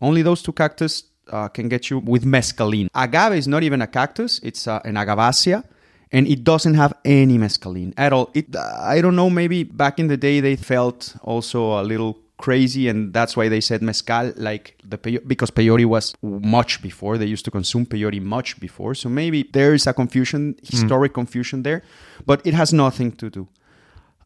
Only 0.00 0.22
those 0.22 0.40
two 0.42 0.52
cactus 0.52 1.02
uh, 1.30 1.48
can 1.48 1.68
get 1.68 1.90
you 1.90 1.98
with 1.98 2.24
mescaline. 2.24 2.88
Agave 2.94 3.34
is 3.36 3.46
not 3.48 3.62
even 3.62 3.82
a 3.82 3.86
cactus; 3.86 4.40
it's 4.42 4.66
uh, 4.66 4.80
an 4.84 4.94
agavacea, 4.94 5.62
and 6.12 6.26
it 6.26 6.44
doesn't 6.44 6.74
have 6.74 6.92
any 7.04 7.38
mescaline 7.38 7.92
at 7.96 8.12
all. 8.12 8.30
It, 8.34 8.54
I 8.56 9.00
don't 9.00 9.16
know. 9.16 9.30
Maybe 9.30 9.64
back 9.64 9.98
in 9.98 10.08
the 10.08 10.16
day 10.16 10.40
they 10.40 10.56
felt 10.56 11.16
also 11.22 11.80
a 11.80 11.82
little 11.82 12.18
crazy, 12.38 12.88
and 12.88 13.12
that's 13.12 13.36
why 13.36 13.48
they 13.48 13.60
said 13.60 13.82
mezcal, 13.82 14.32
like 14.36 14.76
the 14.84 14.96
peyo- 14.96 15.26
because 15.26 15.50
peyote 15.50 15.84
was 15.84 16.14
much 16.22 16.80
before. 16.80 17.18
They 17.18 17.26
used 17.26 17.44
to 17.44 17.50
consume 17.50 17.84
peyote 17.86 18.22
much 18.22 18.58
before, 18.60 18.94
so 18.94 19.08
maybe 19.08 19.48
there 19.52 19.74
is 19.74 19.86
a 19.86 19.92
confusion, 19.92 20.54
mm. 20.54 20.70
historic 20.70 21.12
confusion 21.12 21.62
there, 21.62 21.82
but 22.24 22.46
it 22.46 22.54
has 22.54 22.72
nothing 22.72 23.12
to 23.12 23.28
do. 23.28 23.48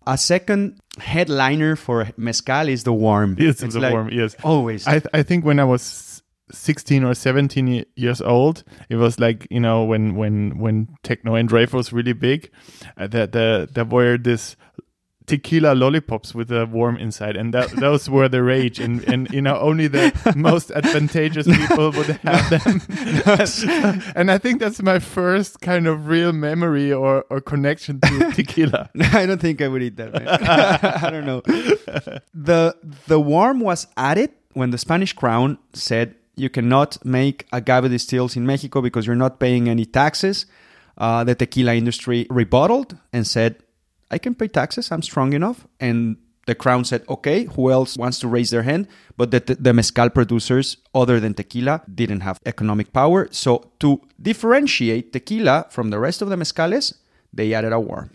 A 0.07 0.19
second 0.19 0.81
headliner 0.99 1.77
for 1.77 2.09
mezcal 2.17 2.69
is 2.69 2.85
the 2.85 2.93
warm. 2.93 3.37
Yes, 3.39 3.63
it's 3.63 3.75
a 3.75 3.81
like 3.81 3.93
warm, 3.93 4.11
yes. 4.11 4.37
Always. 4.43 4.87
I 4.87 5.01
I 5.13 5.23
think 5.23 5.45
when 5.45 5.59
I 5.59 5.65
was 5.65 6.12
16 6.53 7.05
or 7.05 7.15
17 7.15 7.85
years 7.97 8.21
old, 8.21 8.65
it 8.89 8.97
was 8.97 9.19
like 9.19 9.47
you 9.51 9.61
know 9.61 9.85
when 9.85 10.15
when 10.15 10.59
when 10.59 10.89
techno 11.03 11.35
and 11.35 11.51
rave 11.51 11.73
was 11.73 11.93
really 11.93 12.13
big, 12.13 12.51
uh, 12.97 13.07
that 13.09 13.33
the 13.33 13.69
there 13.73 13.85
were 13.85 14.19
this 14.19 14.57
tequila 15.27 15.75
lollipops 15.75 16.35
with 16.35 16.51
a 16.51 16.67
worm 16.67 16.97
inside, 16.97 17.37
and 17.37 17.55
that, 17.55 17.71
those 17.71 18.09
were 18.09 18.29
the 18.29 18.43
rage. 18.43 18.79
And, 18.79 19.03
and 19.05 19.31
you 19.31 19.43
know, 19.43 19.59
only 19.59 19.87
the 19.87 20.13
most 20.37 20.71
advantageous 20.71 21.47
people 21.47 21.91
would 21.93 22.07
have 22.07 22.51
them. 22.51 24.13
and 24.17 24.31
I 24.31 24.39
think 24.39 24.61
that's 24.61 24.83
my 24.83 24.99
first 24.99 25.61
kind 25.61 25.87
of 25.87 26.07
real 26.07 26.33
memory 26.33 26.93
or, 26.93 27.25
or 27.31 27.41
connection 27.41 28.01
to 28.01 28.33
tequila. 28.35 28.91
I 29.13 29.27
don't 29.27 29.41
think 29.41 29.61
I 29.61 29.69
would 29.69 29.83
eat 29.83 29.97
that. 29.97 30.15
I 30.15 31.11
don't 31.11 31.27
know. 31.27 31.43
The 32.35 32.77
the 33.07 33.21
worm 33.21 33.61
was 33.61 33.87
added 33.97 34.33
when 34.55 34.71
the 34.71 34.79
Spanish 34.79 35.13
crown 35.13 35.59
said 35.73 36.15
you 36.35 36.49
cannot 36.49 37.05
make 37.05 37.47
agave 37.53 37.91
distills 37.91 38.37
in 38.37 38.47
Mexico 38.47 38.81
because 38.81 39.07
you're 39.07 39.17
not 39.17 39.39
paying 39.39 39.69
any 39.69 39.85
taxes. 39.85 40.47
Uh, 40.97 41.25
the 41.25 41.35
tequila 41.35 41.75
industry 41.75 42.27
rebutted 42.31 42.99
and 43.13 43.27
said, 43.27 43.63
I 44.11 44.19
can 44.19 44.35
pay 44.35 44.49
taxes. 44.49 44.93
I'm 44.93 45.03
strong 45.03 45.33
enough. 45.33 45.67
And 45.81 46.17
the 46.47 46.55
crown 46.55 46.85
said, 46.85 47.05
okay, 47.09 47.45
who 47.45 47.71
else 47.71 47.97
wants 47.97 48.19
to 48.21 48.29
raise 48.29 48.51
their 48.51 48.63
hand? 48.63 48.89
But 49.17 49.31
the, 49.31 49.41
the 49.41 49.73
mezcal 49.73 50.11
producers, 50.11 50.77
other 50.95 51.21
than 51.21 51.35
tequila, 51.35 51.83
didn't 51.93 52.21
have 52.21 52.41
economic 52.45 52.93
power. 52.93 53.29
So 53.31 53.71
to 53.81 54.01
differentiate 54.21 55.13
tequila 55.13 55.67
from 55.71 55.91
the 55.91 55.99
rest 55.99 56.21
of 56.21 56.29
the 56.29 56.37
mezcales, 56.37 56.95
they 57.33 57.55
added 57.55 57.73
a 57.73 57.81
worm. 57.81 58.11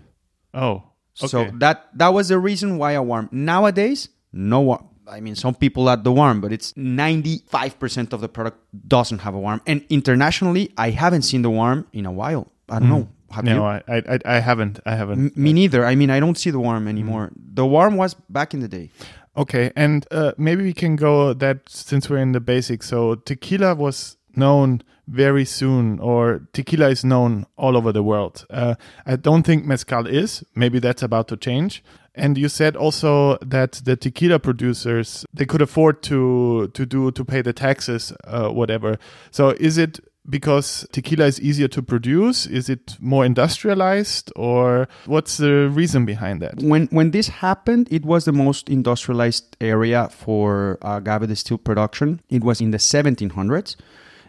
Oh, 0.53 0.83
okay. 1.21 1.27
So 1.27 1.51
that 1.57 1.89
that 1.97 2.09
was 2.09 2.27
the 2.27 2.37
reason 2.37 2.77
why 2.77 2.91
a 2.93 3.01
worm. 3.01 3.29
Nowadays, 3.31 4.09
no 4.31 4.61
worm. 4.61 4.86
I 5.09 5.19
mean, 5.21 5.35
some 5.35 5.55
people 5.55 5.89
add 5.89 6.03
the 6.03 6.11
worm, 6.11 6.41
but 6.41 6.51
it's 6.51 6.73
95% 6.73 8.13
of 8.13 8.21
the 8.21 8.29
product 8.29 8.57
doesn't 8.87 9.19
have 9.19 9.33
a 9.33 9.39
worm. 9.39 9.61
And 9.65 9.83
internationally, 9.89 10.71
I 10.77 10.89
haven't 10.91 11.21
seen 11.23 11.41
the 11.41 11.49
worm 11.49 11.87
in 11.93 12.05
a 12.05 12.11
while. 12.11 12.51
I 12.69 12.79
don't 12.79 12.89
know. 12.89 13.07
Have 13.31 13.45
no? 13.45 13.65
I, 13.65 13.81
I 13.87 14.19
I 14.25 14.39
haven't. 14.39 14.79
I 14.85 14.95
haven't. 14.95 15.19
M- 15.19 15.31
Me 15.43 15.51
neither. 15.53 15.85
I 15.85 15.95
mean, 15.95 16.09
I 16.09 16.19
don't 16.19 16.37
see 16.37 16.49
the 16.51 16.59
worm 16.59 16.87
anymore. 16.87 17.31
The 17.53 17.65
worm 17.65 17.95
was 17.97 18.13
back 18.29 18.53
in 18.53 18.59
the 18.61 18.67
day. 18.67 18.89
Okay, 19.35 19.71
and 19.75 20.05
uh, 20.11 20.31
maybe 20.37 20.63
we 20.63 20.73
can 20.73 20.95
go 20.95 21.33
that 21.33 21.57
since 21.69 22.09
we're 22.09 22.17
in 22.21 22.31
the 22.31 22.39
basics. 22.39 22.87
So 22.89 23.15
tequila 23.15 23.75
was 23.75 24.16
known 24.37 24.83
very 25.07 25.45
soon, 25.45 25.99
or 25.99 26.41
tequila 26.53 26.89
is 26.89 27.03
known 27.03 27.45
all 27.57 27.77
over 27.77 27.91
the 27.91 28.03
world. 28.03 28.45
Uh, 28.49 28.75
I 29.05 29.15
don't 29.15 29.43
think 29.43 29.65
mezcal 29.65 30.05
is. 30.05 30.43
Maybe 30.53 30.79
that's 30.79 31.01
about 31.01 31.27
to 31.29 31.37
change. 31.37 31.83
And 32.13 32.37
you 32.37 32.49
said 32.49 32.75
also 32.75 33.37
that 33.37 33.73
the 33.85 33.95
tequila 33.95 34.39
producers 34.39 35.25
they 35.33 35.45
could 35.45 35.61
afford 35.61 36.01
to 36.03 36.69
to 36.73 36.85
do 36.85 37.11
to 37.11 37.23
pay 37.23 37.41
the 37.41 37.53
taxes, 37.53 38.11
uh, 38.25 38.49
whatever. 38.49 38.97
So 39.31 39.49
is 39.51 39.77
it 39.77 39.99
because 40.29 40.85
tequila 40.91 41.25
is 41.25 41.39
easier 41.39 41.67
to 41.69 41.81
produce? 41.81 42.45
Is 42.45 42.69
it 42.69 42.97
more 42.99 43.23
industrialized, 43.23 44.31
or 44.35 44.87
what's 45.05 45.37
the 45.37 45.69
reason 45.69 46.05
behind 46.05 46.41
that? 46.41 46.61
When 46.61 46.87
when 46.87 47.11
this 47.11 47.27
happened, 47.27 47.87
it 47.91 48.03
was 48.03 48.25
the 48.25 48.33
most 48.33 48.67
industrialized 48.67 49.55
area 49.61 50.09
for 50.09 50.77
agave 50.81 51.27
distill 51.27 51.57
production. 51.59 52.21
It 52.29 52.43
was 52.43 52.59
in 52.59 52.71
the 52.71 52.77
1700s, 52.77 53.75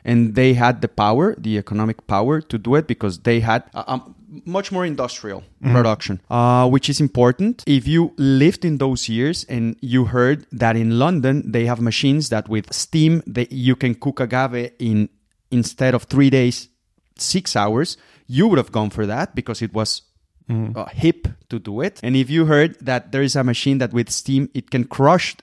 and 0.08 0.34
they 0.34 0.54
had 0.54 0.80
the 0.80 0.88
power, 0.88 1.34
the 1.36 1.58
economic 1.58 2.06
power, 2.06 2.40
to 2.40 2.56
do 2.56 2.74
it 2.76 2.86
because 2.86 3.20
they 3.20 3.40
had 3.40 3.62
a, 3.74 4.00
much 4.44 4.72
more 4.72 4.86
industrial 4.86 5.44
production, 5.62 6.20
uh, 6.30 6.66
which 6.68 6.88
is 6.88 7.00
important. 7.00 7.62
If 7.66 7.86
you 7.86 8.12
lived 8.16 8.64
in 8.64 8.78
those 8.78 9.08
years 9.08 9.44
and 9.48 9.76
you 9.80 10.06
heard 10.06 10.46
that 10.52 10.76
in 10.76 10.98
London 10.98 11.50
they 11.50 11.66
have 11.66 11.80
machines 11.80 12.30
that 12.30 12.48
with 12.48 12.72
steam 12.72 13.22
that 13.26 13.52
you 13.52 13.76
can 13.76 13.94
cook 13.94 14.20
agave 14.20 14.72
in 14.78 15.08
instead 15.50 15.94
of 15.94 16.04
three 16.04 16.30
days, 16.30 16.68
six 17.16 17.54
hours, 17.56 17.96
you 18.26 18.48
would 18.48 18.58
have 18.58 18.72
gone 18.72 18.90
for 18.90 19.06
that 19.06 19.34
because 19.34 19.62
it 19.62 19.72
was 19.72 20.02
uh, 20.50 20.86
hip 20.86 21.28
to 21.50 21.58
do 21.58 21.82
it. 21.82 22.00
And 22.02 22.16
if 22.16 22.30
you 22.30 22.46
heard 22.46 22.78
that 22.80 23.12
there 23.12 23.22
is 23.22 23.36
a 23.36 23.44
machine 23.44 23.78
that 23.78 23.92
with 23.92 24.08
steam 24.10 24.48
it 24.54 24.70
can 24.70 24.84
crush 24.84 25.36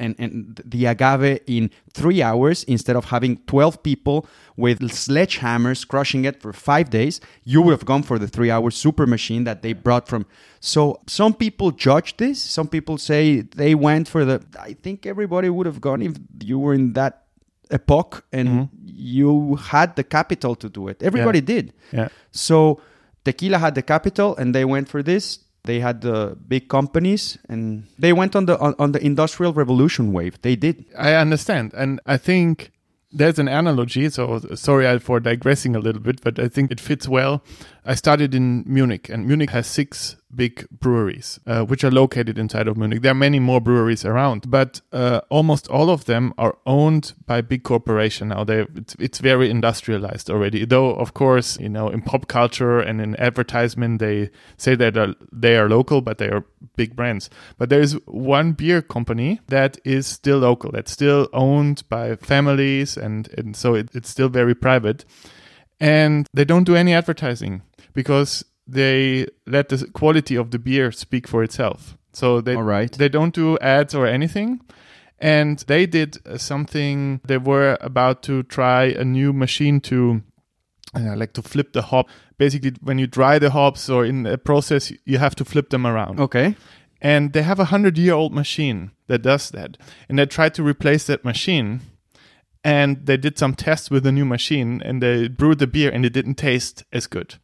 and, 0.00 0.16
and 0.18 0.60
the 0.64 0.86
agave 0.86 1.40
in 1.46 1.70
three 1.92 2.22
hours 2.22 2.64
instead 2.64 2.96
of 2.96 3.06
having 3.06 3.36
12 3.46 3.82
people 3.82 4.26
with 4.56 4.80
sledgehammers 4.80 5.86
crushing 5.86 6.24
it 6.24 6.40
for 6.40 6.52
five 6.52 6.90
days, 6.90 7.20
you 7.44 7.62
would 7.62 7.72
have 7.72 7.84
gone 7.84 8.02
for 8.02 8.18
the 8.18 8.26
three 8.26 8.50
hour 8.50 8.70
super 8.70 9.06
machine 9.06 9.44
that 9.44 9.62
they 9.62 9.72
brought 9.72 10.08
from. 10.08 10.26
So 10.58 11.00
some 11.06 11.34
people 11.34 11.70
judge 11.70 12.16
this. 12.16 12.42
Some 12.42 12.68
people 12.68 12.98
say 12.98 13.42
they 13.42 13.74
went 13.74 14.08
for 14.08 14.24
the. 14.24 14.42
I 14.58 14.72
think 14.72 15.06
everybody 15.06 15.48
would 15.48 15.66
have 15.66 15.80
gone 15.80 16.02
if 16.02 16.16
you 16.40 16.58
were 16.58 16.74
in 16.74 16.94
that 16.94 17.24
epoch 17.70 18.24
and 18.32 18.48
mm-hmm. 18.48 18.76
you 18.84 19.56
had 19.56 19.96
the 19.96 20.04
capital 20.04 20.54
to 20.56 20.68
do 20.68 20.88
it. 20.88 21.02
Everybody 21.02 21.40
did. 21.40 21.72
Yeah. 21.92 22.08
So 22.32 22.80
tequila 23.24 23.58
had 23.58 23.74
the 23.74 23.82
capital 23.82 24.36
and 24.36 24.54
they 24.54 24.64
went 24.64 24.88
for 24.88 25.02
this. 25.02 25.38
They 25.64 25.80
had 25.80 26.00
the 26.00 26.36
big 26.48 26.68
companies 26.68 27.38
and 27.48 27.84
they 27.98 28.12
went 28.12 28.34
on 28.34 28.46
the 28.46 28.58
on, 28.58 28.74
on 28.78 28.92
the 28.92 29.04
industrial 29.04 29.52
revolution 29.52 30.12
wave. 30.12 30.40
They 30.42 30.56
did. 30.56 30.84
I 30.98 31.14
understand, 31.14 31.74
and 31.74 32.00
I 32.06 32.16
think 32.16 32.72
there's 33.12 33.38
an 33.38 33.48
analogy. 33.48 34.08
So 34.08 34.38
sorry 34.54 34.98
for 34.98 35.20
digressing 35.20 35.76
a 35.76 35.80
little 35.80 36.00
bit, 36.00 36.22
but 36.22 36.38
I 36.38 36.48
think 36.48 36.70
it 36.70 36.80
fits 36.80 37.08
well. 37.08 37.42
I 37.84 37.94
studied 37.94 38.34
in 38.34 38.64
Munich, 38.66 39.08
and 39.08 39.26
Munich 39.26 39.50
has 39.50 39.66
six 39.66 40.16
big 40.34 40.66
breweries, 40.70 41.40
uh, 41.46 41.64
which 41.64 41.82
are 41.82 41.90
located 41.90 42.38
inside 42.38 42.68
of 42.68 42.76
Munich. 42.76 43.02
There 43.02 43.12
are 43.12 43.14
many 43.14 43.40
more 43.40 43.60
breweries 43.60 44.04
around, 44.04 44.50
but 44.50 44.80
uh, 44.92 45.22
almost 45.28 45.66
all 45.68 45.90
of 45.90 46.04
them 46.04 46.34
are 46.36 46.56
owned 46.66 47.14
by 47.26 47.40
big 47.40 47.62
corporation 47.62 48.28
now. 48.28 48.44
They 48.44 48.66
it's, 48.76 48.94
it's 48.98 49.18
very 49.18 49.50
industrialized 49.50 50.30
already. 50.30 50.64
Though 50.64 50.90
of 50.90 51.14
course, 51.14 51.58
you 51.58 51.68
know, 51.68 51.88
in 51.88 52.02
pop 52.02 52.28
culture 52.28 52.80
and 52.80 53.00
in 53.00 53.16
advertisement, 53.16 53.98
they 53.98 54.30
say 54.56 54.74
that 54.74 54.96
are, 54.96 55.14
they 55.32 55.56
are 55.56 55.68
local, 55.68 56.00
but 56.02 56.18
they 56.18 56.28
are 56.28 56.44
big 56.76 56.94
brands. 56.94 57.30
But 57.56 57.70
there 57.70 57.80
is 57.80 57.94
one 58.06 58.52
beer 58.52 58.82
company 58.82 59.40
that 59.48 59.78
is 59.84 60.06
still 60.06 60.38
local. 60.38 60.70
That's 60.70 60.92
still 60.92 61.28
owned 61.32 61.82
by 61.88 62.16
families, 62.16 62.96
and 62.96 63.28
and 63.38 63.56
so 63.56 63.74
it, 63.74 63.88
it's 63.94 64.10
still 64.10 64.28
very 64.28 64.54
private 64.54 65.04
and 65.80 66.26
they 66.34 66.44
don't 66.44 66.64
do 66.64 66.76
any 66.76 66.92
advertising 66.94 67.62
because 67.94 68.44
they 68.66 69.26
let 69.46 69.68
the 69.68 69.86
quality 69.92 70.36
of 70.36 70.50
the 70.50 70.58
beer 70.58 70.92
speak 70.92 71.26
for 71.26 71.42
itself. 71.42 71.96
So 72.12 72.40
they 72.40 72.56
right. 72.56 72.92
they 72.92 73.08
don't 73.08 73.34
do 73.34 73.58
ads 73.58 73.94
or 73.94 74.06
anything. 74.06 74.60
And 75.18 75.58
they 75.66 75.86
did 75.86 76.16
uh, 76.26 76.38
something. 76.38 77.20
They 77.24 77.36
were 77.36 77.76
about 77.80 78.22
to 78.22 78.42
try 78.44 78.84
a 78.84 79.04
new 79.04 79.32
machine 79.32 79.80
to 79.82 80.22
uh, 80.94 81.14
like 81.16 81.34
to 81.34 81.42
flip 81.42 81.72
the 81.72 81.82
hop. 81.82 82.08
Basically, 82.38 82.72
when 82.80 82.98
you 82.98 83.06
dry 83.06 83.38
the 83.38 83.50
hops 83.50 83.88
or 83.90 84.04
in 84.04 84.26
a 84.26 84.38
process, 84.38 84.92
you 85.04 85.18
have 85.18 85.34
to 85.36 85.44
flip 85.44 85.70
them 85.70 85.86
around 85.86 86.18
Okay. 86.20 86.56
and 87.02 87.32
they 87.32 87.42
have 87.42 87.60
a 87.60 87.66
hundred 87.66 87.98
year 87.98 88.14
old 88.14 88.32
machine 88.32 88.90
that 89.06 89.22
does 89.22 89.50
that 89.50 89.76
and 90.08 90.18
they 90.18 90.26
tried 90.26 90.54
to 90.54 90.62
replace 90.62 91.06
that 91.06 91.24
machine 91.24 91.80
and 92.64 93.06
they 93.06 93.16
did 93.16 93.38
some 93.38 93.54
tests 93.54 93.90
with 93.90 94.02
the 94.04 94.12
new 94.12 94.24
machine 94.24 94.82
and 94.84 95.02
they 95.02 95.28
brewed 95.28 95.58
the 95.58 95.66
beer 95.66 95.90
and 95.90 96.04
it 96.04 96.12
didn't 96.12 96.34
taste 96.34 96.84
as 96.92 97.06
good 97.06 97.36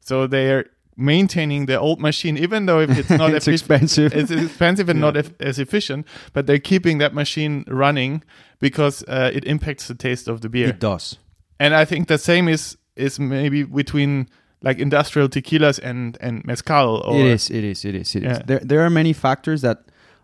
so 0.00 0.26
they're 0.26 0.66
maintaining 0.96 1.66
the 1.66 1.78
old 1.78 2.00
machine 2.00 2.36
even 2.36 2.66
though 2.66 2.80
if 2.80 2.90
it's 2.98 3.10
not 3.22 3.32
It's 3.32 3.46
expensive. 3.48 4.12
it's 4.14 4.30
expensive 4.30 4.88
and 4.88 5.00
not 5.00 5.16
eff- 5.16 5.40
as 5.40 5.58
efficient 5.58 6.06
but 6.32 6.46
they're 6.46 6.58
keeping 6.58 6.98
that 6.98 7.14
machine 7.14 7.64
running 7.68 8.22
because 8.58 9.04
uh, 9.08 9.30
it 9.32 9.44
impacts 9.44 9.86
the 9.88 9.94
taste 9.94 10.28
of 10.28 10.40
the 10.40 10.48
beer 10.48 10.68
It 10.68 10.80
does. 10.80 11.18
and 11.60 11.74
I 11.74 11.84
think 11.84 12.08
the 12.08 12.18
same 12.18 12.48
is 12.48 12.76
is 12.96 13.20
maybe 13.20 13.62
between 13.62 14.28
like 14.60 14.80
industrial 14.80 15.28
tequilas 15.28 15.78
and 15.82 16.18
and 16.20 16.44
mezcal 16.44 17.00
or 17.06 17.20
it 17.20 17.26
is. 17.26 17.48
It 17.50 17.62
is. 17.62 17.84
It 17.84 17.94
is. 17.94 18.16
It 18.16 18.24
is. 18.24 18.36
Yeah. 18.38 18.42
There, 18.44 18.58
there 18.58 18.80
are 18.84 18.90
many 18.90 19.12
factors 19.12 19.60
that 19.62 19.78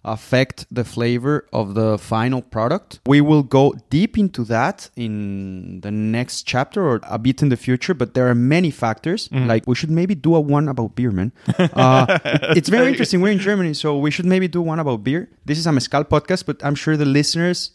affect 0.05 0.67
the 0.71 0.85
flavor 0.85 1.47
of 1.53 1.75
the 1.75 1.99
final 1.99 2.43
product. 2.43 3.01
We 3.07 3.21
will 3.21 3.43
go 3.43 3.75
deep 3.91 4.19
into 4.19 4.45
that 4.45 4.91
in 4.97 5.81
the 5.81 5.91
next 5.91 6.43
chapter 6.43 6.87
or 6.87 7.01
a 7.05 7.19
bit 7.19 7.43
in 7.43 7.49
the 7.49 7.57
future, 7.57 7.95
but 7.95 8.15
there 8.15 8.29
are 8.29 8.35
many 8.35 8.71
factors. 8.71 9.29
Like 9.33 9.65
we 9.67 9.75
should 9.75 9.91
maybe 9.91 10.15
do 10.15 10.35
a 10.35 10.41
one 10.41 10.69
about 10.69 10.95
beer, 10.95 11.11
man. 11.11 11.33
Uh, 11.59 12.07
it- 12.25 12.57
it's 12.59 12.69
very 12.69 12.89
interesting. 12.89 13.21
We're 13.21 13.33
in 13.33 13.39
Germany, 13.39 13.75
so 13.75 13.99
we 13.99 14.11
should 14.11 14.27
maybe 14.27 14.49
do 14.49 14.61
one 14.63 14.79
about 14.79 15.03
beer. 15.05 15.29
This 15.45 15.59
is 15.59 15.67
a 15.67 15.73
mezcal 15.73 16.05
podcast, 16.05 16.45
but 16.47 16.63
I'm 16.65 16.75
sure 16.75 16.97
the 16.97 17.05
listeners, 17.07 17.71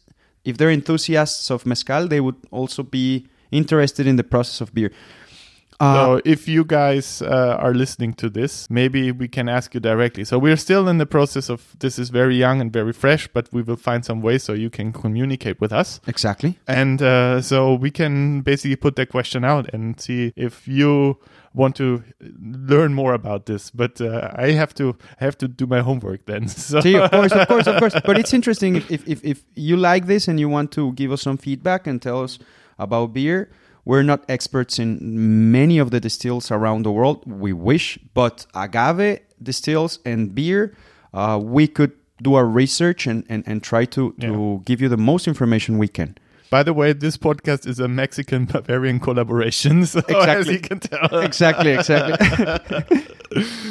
if 0.45 0.57
they're 0.57 0.71
enthusiasts 0.71 1.49
of 1.49 1.65
mezcal, 1.65 2.07
they 2.07 2.19
would 2.21 2.35
also 2.51 2.83
be 2.83 3.27
interested 3.51 4.05
in 4.07 4.15
the 4.15 4.23
process 4.23 4.61
of 4.61 4.73
beer. 4.73 4.91
Uh, 5.79 5.95
so 5.95 6.21
if 6.25 6.47
you 6.47 6.65
guys 6.65 7.21
uh, 7.21 7.57
are 7.59 7.73
listening 7.73 8.13
to 8.13 8.29
this, 8.29 8.69
maybe 8.69 9.11
we 9.11 9.27
can 9.27 9.47
ask 9.47 9.73
you 9.73 9.79
directly. 9.79 10.25
So 10.25 10.37
we're 10.37 10.57
still 10.57 10.87
in 10.89 10.97
the 10.97 11.05
process 11.05 11.49
of 11.49 11.75
this 11.79 11.97
is 11.97 12.09
very 12.09 12.35
young 12.35 12.59
and 12.59 12.71
very 12.71 12.91
fresh, 12.91 13.27
but 13.27 13.47
we 13.53 13.61
will 13.61 13.77
find 13.77 14.03
some 14.03 14.21
way 14.21 14.37
so 14.39 14.53
you 14.53 14.69
can 14.69 14.91
communicate 14.91 15.61
with 15.61 15.71
us. 15.71 16.01
exactly. 16.07 16.59
And 16.67 17.01
uh, 17.01 17.41
so 17.41 17.73
we 17.73 17.91
can 17.91 18.41
basically 18.41 18.75
put 18.75 18.95
that 18.97 19.09
question 19.09 19.45
out 19.45 19.73
and 19.73 19.99
see 19.99 20.33
if 20.35 20.67
you 20.67 21.17
want 21.53 21.75
to 21.77 22.03
learn 22.21 22.93
more 22.93 23.13
about 23.13 23.45
this. 23.45 23.71
But 23.71 24.01
uh, 24.01 24.31
I 24.35 24.51
have 24.51 24.73
to 24.75 24.95
have 25.17 25.37
to 25.37 25.47
do 25.47 25.65
my 25.65 25.79
homework 25.81 26.25
then. 26.25 26.47
So 26.69 26.81
See, 26.81 26.95
of 26.97 27.09
course, 27.09 27.31
of 27.31 27.47
course, 27.47 27.67
of 27.67 27.79
course. 27.79 27.93
But 28.05 28.19
it's 28.19 28.33
interesting 28.33 28.75
if, 28.75 28.91
if, 28.91 29.07
if, 29.07 29.23
if 29.23 29.43
you 29.55 29.77
like 29.77 30.07
this 30.07 30.27
and 30.27 30.39
you 30.39 30.49
want 30.49 30.71
to 30.73 30.91
give 30.93 31.11
us 31.11 31.21
some 31.21 31.37
feedback 31.37 31.87
and 31.87 32.01
tell 32.01 32.21
us 32.21 32.37
about 32.77 33.13
beer. 33.13 33.49
We're 33.85 34.03
not 34.03 34.23
experts 34.29 34.77
in 34.79 35.51
many 35.51 35.77
of 35.79 35.91
the 35.91 35.99
distills 35.99 36.51
around 36.51 36.83
the 36.83 36.91
world. 36.91 37.23
We 37.25 37.53
wish, 37.53 37.97
but 38.13 38.45
agave, 38.53 39.19
distills 39.41 39.99
and 40.05 40.35
beer, 40.35 40.75
uh, 41.13 41.39
we 41.41 41.67
could 41.67 41.91
do 42.21 42.35
our 42.35 42.45
research 42.45 43.07
and, 43.07 43.25
and, 43.29 43.43
and 43.47 43.63
try 43.63 43.85
to, 43.85 44.13
to 44.19 44.61
give 44.65 44.81
you 44.81 44.89
the 44.89 44.97
most 44.97 45.27
information 45.27 45.77
we 45.77 45.87
can. 45.87 46.17
By 46.51 46.63
the 46.63 46.73
way, 46.73 46.93
this 46.93 47.15
podcast 47.15 47.67
is 47.67 47.79
a 47.79 47.87
Mexican 47.87 48.45
Bavarian 48.45 48.99
collaboration. 48.99 49.85
So 49.85 49.99
as 49.99 50.47
Exactly. 50.47 50.53
you 50.53 50.59
can 50.59 50.79
tell. 50.79 51.19
exactly, 51.19 51.71
exactly. 51.71 52.97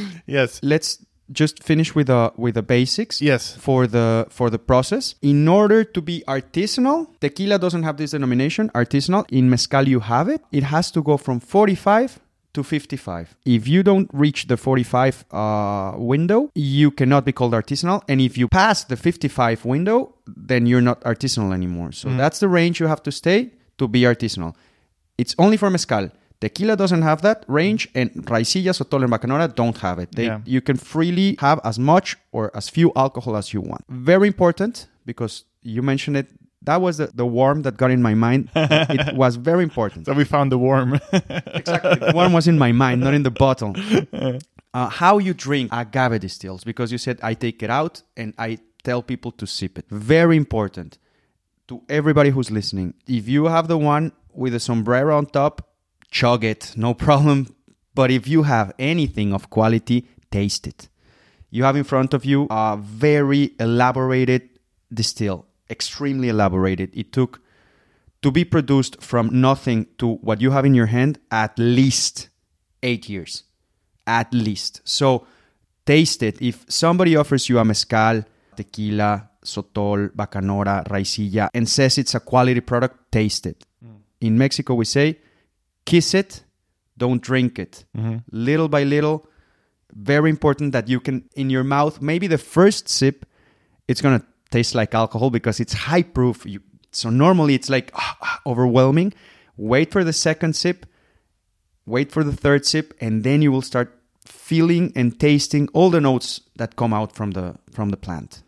yes. 0.27 0.61
Let's 0.63 1.05
just 1.33 1.63
finish 1.63 1.95
with 1.95 2.07
the 2.09 2.33
with 2.37 2.55
the 2.55 2.63
basics. 2.63 3.21
Yes. 3.21 3.57
For 3.57 3.87
the 3.87 4.27
for 4.31 4.51
the 4.51 4.59
process, 4.59 5.15
in 5.23 5.49
order 5.49 5.85
to 5.85 6.01
be 6.01 6.23
artisanal, 6.27 7.09
tequila 7.21 7.59
doesn't 7.59 7.83
have 7.83 7.97
this 7.97 8.13
denomination. 8.13 8.71
Artisanal 8.75 9.25
in 9.31 9.51
mezcal, 9.51 9.89
you 9.89 10.01
have 10.01 10.29
it. 10.29 10.43
It 10.53 10.65
has 10.65 10.91
to 10.93 11.03
go 11.03 11.17
from 11.17 11.41
forty 11.41 11.75
five 11.75 12.19
to 12.55 12.65
55. 12.65 13.37
If 13.45 13.69
you 13.69 13.83
don't 13.83 14.11
reach 14.13 14.47
the 14.47 14.57
45 14.57 15.25
uh, 15.31 15.93
window, 15.97 16.51
you 16.55 16.91
cannot 16.91 17.25
be 17.25 17.33
called 17.33 17.53
artisanal. 17.53 18.03
And 18.09 18.21
if 18.21 18.37
you 18.37 18.49
pass 18.49 18.85
the 18.85 18.97
55 18.97 19.65
window, 19.65 20.15
then 20.27 20.67
you're 20.67 20.81
not 20.81 21.01
artisanal 21.03 21.53
anymore. 21.53 21.93
So 21.93 22.09
that's 22.17 22.41
the 22.41 22.49
range 22.49 22.81
you 22.81 22.87
have 22.87 23.03
to 23.05 23.13
stay 23.13 23.51
to 23.77 23.87
be 23.87 24.01
artisanal. 24.01 24.55
It's 25.19 25.35
only 25.39 25.57
for 25.57 25.71
mezcal. 25.71 26.11
Tequila 26.41 26.77
doesn't 26.77 27.03
have 27.03 27.23
that 27.23 27.45
range, 27.49 27.89
and 27.95 28.11
Raicilla, 28.27 28.73
Sotol, 28.73 29.03
and 29.03 29.13
Bacanora 29.13 29.53
don't 29.53 29.77
have 29.79 29.99
it. 29.99 30.13
They, 30.15 30.27
Yeah. 30.27 30.41
You 30.45 30.61
can 30.61 30.77
freely 30.77 31.37
have 31.41 31.61
as 31.65 31.79
much 31.79 32.17
or 32.31 32.51
as 32.55 32.69
few 32.69 32.93
alcohol 32.95 33.37
as 33.37 33.53
you 33.53 33.61
want. 33.61 33.85
Very 33.89 34.29
important 34.29 34.87
because 35.05 35.45
you 35.63 35.83
mentioned 35.83 36.17
it. 36.17 36.29
That 36.63 36.81
was 36.81 36.99
the, 36.99 37.07
the 37.15 37.27
worm 37.27 37.63
that 37.63 37.77
got 37.77 37.91
in 37.91 38.03
my 38.03 38.15
mind. 38.15 38.51
it 38.55 39.17
was 39.17 39.37
very 39.37 39.63
important. 39.63 40.07
So 40.07 40.13
we 40.13 40.25
found 40.25 40.53
the 40.53 40.59
worm. 40.59 41.01
Exactly. 41.13 41.95
The 41.95 42.13
worm 42.15 42.33
was 42.33 42.47
in 42.47 42.59
my 42.59 42.73
mind, 42.73 43.01
not 43.01 43.15
in 43.15 43.23
the 43.23 43.31
bottle. 43.31 43.75
Uh, 44.75 44.87
how 44.87 45.17
you 45.17 45.33
drink 45.33 45.73
agave 45.73 46.21
distills, 46.21 46.63
because 46.63 46.93
you 46.93 46.99
said 46.99 47.19
I 47.23 47.33
take 47.33 47.63
it 47.63 47.71
out 47.71 48.03
and 48.19 48.35
I 48.39 48.59
tell 48.85 49.03
people 49.03 49.33
to 49.33 49.47
sip 49.47 49.79
it. 49.79 49.87
Very 49.89 50.37
important 50.37 50.99
to 51.69 51.81
everybody 51.89 52.29
who's 52.29 52.51
listening. 52.51 52.93
If 53.07 53.29
you 53.29 53.47
have 53.47 53.67
the 53.67 53.79
one 53.79 54.13
with 54.35 54.55
a 54.55 54.61
sombrero 54.61 55.17
on 55.17 55.25
top, 55.25 55.67
chug 56.11 56.45
it, 56.45 56.73
no 56.77 56.95
problem. 56.95 57.55
But 57.95 58.11
if 58.11 58.29
you 58.29 58.45
have 58.45 58.73
anything 58.79 59.33
of 59.33 59.51
quality, 59.51 60.07
taste 60.31 60.67
it. 60.67 60.89
You 61.51 61.65
have 61.65 61.77
in 61.77 61.85
front 61.85 62.15
of 62.15 62.25
you 62.25 62.47
a 62.51 62.79
very 62.81 63.53
elaborated 63.59 64.49
distill, 64.93 65.47
extremely 65.71 66.29
elaborated. 66.29 66.91
It 66.93 67.13
took 67.13 67.41
to 68.23 68.31
be 68.31 68.45
produced 68.45 69.01
from 69.01 69.29
nothing 69.33 69.87
to 69.99 70.15
what 70.17 70.41
you 70.41 70.51
have 70.51 70.65
in 70.65 70.75
your 70.75 70.87
hand 70.87 71.19
at 71.31 71.59
least 71.59 72.29
eight 72.83 73.09
years. 73.09 73.45
At 74.07 74.33
least. 74.33 74.81
So 74.85 75.27
taste 75.87 76.23
it. 76.23 76.41
If 76.41 76.65
somebody 76.69 77.17
offers 77.17 77.49
you 77.49 77.59
a 77.59 77.65
mezcal, 77.65 78.25
tequila, 78.57 79.29
sotol, 79.45 80.11
bacanora, 80.11 80.87
raicilla, 80.89 81.49
and 81.55 81.69
says 81.69 81.99
it's 81.99 82.15
a 82.15 82.21
quality 82.21 82.61
product, 82.61 83.13
taste 83.13 83.47
it. 83.47 83.65
Mm. 83.85 83.97
In 84.21 84.39
Mexico, 84.39 84.75
we 84.75 84.85
say, 84.85 85.19
kiss 85.89 86.15
it, 86.15 86.45
don't 86.99 87.23
drink 87.23 87.59
it. 87.59 87.85
Little 88.31 88.69
by 88.69 88.85
little, 88.85 89.27
very 89.95 90.31
important 90.31 90.73
that 90.73 90.89
you 90.89 91.01
can, 91.01 91.25
in 91.35 91.49
your 91.51 91.65
mouth, 91.65 92.03
maybe 92.03 92.27
the 92.27 92.39
first 92.39 92.89
sip, 92.89 93.25
it's 93.89 94.03
going 94.03 94.21
to 94.21 94.27
taste 94.51 94.75
like 94.75 94.95
alcohol 94.95 95.31
because 95.31 95.61
it's 95.61 95.73
high 95.73 96.03
proof. 96.03 96.45
You, 96.45 96.61
so 96.93 97.09
normally 97.11 97.55
it's 97.55 97.71
like 97.71 97.91
ah, 97.95 98.17
ah, 98.21 98.41
overwhelming. 98.45 99.15
Wait 99.57 99.91
for 99.91 100.05
the 100.05 100.13
second 100.13 100.55
sip, 100.55 100.87
wait 101.87 102.13
for 102.13 102.23
the 102.23 102.37
third 102.37 102.67
sip, 102.67 102.95
and 103.01 103.25
then 103.25 103.43
you 103.43 103.51
will 103.51 103.63
start 103.63 103.89
feeling 104.25 104.93
and 104.95 105.19
tasting 105.19 105.69
all 105.73 105.91
the 105.91 106.01
notes 106.01 106.43
that 106.57 106.77
come 106.77 106.93
out 106.93 107.15
from 107.15 107.33
the 107.33 107.57
from 107.73 107.91
the 107.91 107.97
plant. 107.97 108.43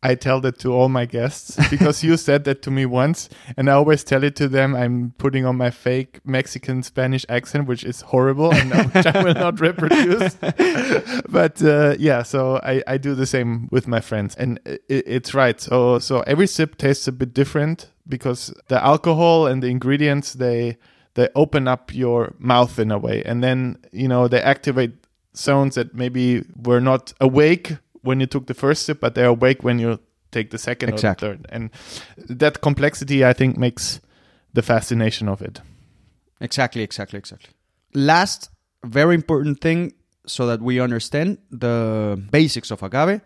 I 0.00 0.14
tell 0.14 0.40
that 0.42 0.60
to 0.60 0.72
all 0.72 0.88
my 0.88 1.06
guests 1.06 1.58
because 1.70 2.04
you 2.04 2.16
said 2.16 2.44
that 2.44 2.62
to 2.62 2.70
me 2.70 2.86
once, 2.86 3.28
and 3.56 3.68
I 3.68 3.72
always 3.72 4.04
tell 4.04 4.22
it 4.22 4.36
to 4.36 4.46
them. 4.46 4.76
I'm 4.76 5.12
putting 5.18 5.44
on 5.44 5.56
my 5.56 5.70
fake 5.70 6.20
Mexican 6.24 6.84
Spanish 6.84 7.26
accent, 7.28 7.66
which 7.66 7.82
is 7.82 8.02
horrible 8.02 8.54
and 8.54 8.72
which 8.92 9.06
I 9.06 9.24
will 9.24 9.34
not 9.34 9.60
reproduce. 9.60 10.34
but 11.28 11.60
uh, 11.62 11.96
yeah, 11.98 12.22
so 12.22 12.60
I, 12.62 12.82
I 12.86 12.98
do 12.98 13.16
the 13.16 13.26
same 13.26 13.68
with 13.72 13.88
my 13.88 14.00
friends, 14.00 14.36
and 14.36 14.60
it, 14.64 14.82
it's 14.88 15.34
right. 15.34 15.60
So 15.60 15.98
so 15.98 16.20
every 16.20 16.46
sip 16.46 16.78
tastes 16.78 17.08
a 17.08 17.12
bit 17.12 17.34
different 17.34 17.90
because 18.08 18.54
the 18.68 18.82
alcohol 18.82 19.48
and 19.48 19.62
the 19.62 19.68
ingredients 19.68 20.34
they 20.34 20.78
they 21.14 21.28
open 21.34 21.66
up 21.66 21.92
your 21.92 22.34
mouth 22.38 22.78
in 22.78 22.92
a 22.92 22.98
way, 22.98 23.24
and 23.24 23.42
then 23.42 23.78
you 23.90 24.06
know 24.06 24.28
they 24.28 24.40
activate 24.40 24.92
zones 25.36 25.74
that 25.74 25.94
maybe 25.94 26.44
were 26.56 26.80
not 26.80 27.12
awake 27.20 27.78
when 28.08 28.20
you 28.20 28.26
took 28.26 28.46
the 28.46 28.54
first 28.54 28.84
sip, 28.84 29.00
but 29.00 29.14
they're 29.14 29.34
awake 29.38 29.62
when 29.62 29.78
you 29.78 30.00
take 30.30 30.50
the 30.50 30.58
second 30.58 30.88
Exactly. 30.88 31.28
or 31.28 31.36
the 31.36 31.42
third. 31.42 31.46
And 31.50 31.70
that 32.40 32.62
complexity, 32.62 33.22
I 33.24 33.34
think, 33.34 33.58
makes 33.58 34.00
the 34.54 34.62
fascination 34.62 35.28
of 35.28 35.42
it. 35.42 35.60
Exactly, 36.40 36.82
exactly, 36.82 37.18
exactly. 37.18 37.52
Last 37.92 38.50
very 38.82 39.14
important 39.14 39.60
thing 39.60 39.92
so 40.26 40.46
that 40.46 40.60
we 40.62 40.80
understand 40.80 41.38
the 41.50 42.20
basics 42.30 42.70
of 42.70 42.82
agave. 42.82 43.20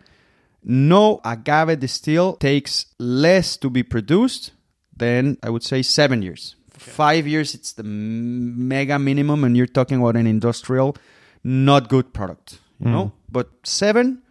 No 0.63 1.21
agave 1.23 1.79
distill 1.79 2.35
takes 2.37 2.87
less 2.99 3.57
to 3.57 3.69
be 3.69 3.83
produced 3.83 4.51
than 4.95 5.37
I 5.43 5.49
would 5.49 5.63
say 5.63 5.81
seven 5.81 6.21
years. 6.21 6.55
Five 6.71 7.27
years, 7.27 7.55
it's 7.55 7.73
the 7.73 7.83
mega 7.83 8.99
minimum, 8.99 9.43
and 9.43 9.55
you're 9.55 9.67
talking 9.79 9.99
about 10.01 10.15
an 10.15 10.27
industrial, 10.27 10.97
not 11.43 11.87
good 11.87 12.13
product, 12.13 12.59
you 12.79 12.87
mm. 12.87 12.91
know. 12.91 13.11
But 13.29 13.47
seven 13.63 14.22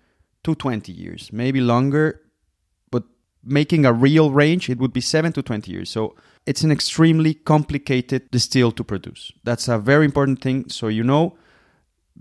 to 0.44 0.54
twenty 0.54 0.92
years, 0.92 1.30
maybe 1.32 1.60
longer, 1.60 2.20
but 2.90 3.04
making 3.44 3.84
a 3.86 3.92
real 3.92 4.30
range, 4.30 4.68
it 4.70 4.78
would 4.78 4.92
be 4.92 5.00
seven 5.00 5.32
to 5.32 5.42
20 5.42 5.70
years. 5.70 5.90
So 5.90 6.14
it's 6.46 6.62
an 6.64 6.70
extremely 6.72 7.34
complicated 7.34 8.30
distill 8.30 8.72
to 8.72 8.84
produce. 8.84 9.32
That's 9.44 9.68
a 9.68 9.78
very 9.78 10.04
important 10.04 10.40
thing. 10.42 10.68
So 10.68 10.88
you 10.88 11.04
know, 11.04 11.36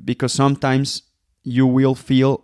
because 0.05 0.33
sometimes 0.33 1.03
you 1.43 1.65
will 1.67 1.95
feel 1.95 2.43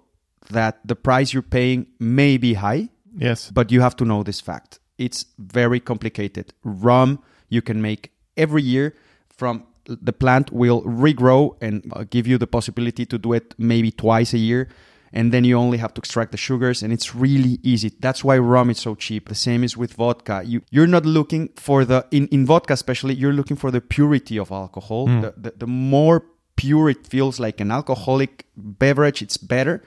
that 0.49 0.79
the 0.85 0.95
price 0.95 1.33
you're 1.33 1.41
paying 1.43 1.87
may 1.99 2.37
be 2.37 2.53
high, 2.55 2.89
Yes. 3.15 3.51
but 3.51 3.71
you 3.71 3.81
have 3.81 3.95
to 3.97 4.05
know 4.05 4.23
this 4.23 4.41
fact. 4.41 4.79
It's 4.97 5.25
very 5.37 5.79
complicated. 5.79 6.53
Rum 6.63 7.19
you 7.49 7.61
can 7.61 7.81
make 7.81 8.11
every 8.35 8.61
year 8.63 8.93
from 9.29 9.63
the 9.85 10.11
plant 10.11 10.51
will 10.51 10.81
regrow 10.83 11.55
and 11.61 11.91
uh, 11.95 12.03
give 12.09 12.27
you 12.27 12.37
the 12.37 12.47
possibility 12.47 13.05
to 13.05 13.17
do 13.17 13.31
it 13.33 13.55
maybe 13.57 13.89
twice 13.91 14.33
a 14.33 14.37
year 14.37 14.67
and 15.13 15.31
then 15.31 15.43
you 15.43 15.57
only 15.57 15.77
have 15.77 15.93
to 15.93 15.99
extract 15.99 16.31
the 16.31 16.37
sugars 16.37 16.83
and 16.83 16.91
it's 16.91 17.15
really 17.15 17.59
easy. 17.63 17.91
That's 17.99 18.23
why 18.23 18.37
rum 18.37 18.69
is 18.69 18.79
so 18.79 18.95
cheap. 18.95 19.29
The 19.29 19.35
same 19.35 19.63
is 19.63 19.77
with 19.77 19.93
vodka. 19.93 20.43
You 20.45 20.61
you're 20.69 20.87
not 20.87 21.05
looking 21.05 21.49
for 21.55 21.85
the 21.85 22.05
in, 22.11 22.27
in 22.27 22.45
vodka 22.45 22.73
especially 22.73 23.13
you're 23.13 23.33
looking 23.33 23.57
for 23.57 23.71
the 23.71 23.81
purity 23.81 24.37
of 24.37 24.51
alcohol. 24.51 25.07
Mm. 25.07 25.21
The, 25.21 25.33
the, 25.37 25.57
the 25.57 25.67
more 25.67 26.25
pure 26.55 26.89
it 26.89 27.07
feels 27.07 27.39
like 27.39 27.59
an 27.61 27.71
alcoholic 27.71 28.45
beverage 28.55 29.21
it's 29.21 29.37
better. 29.37 29.83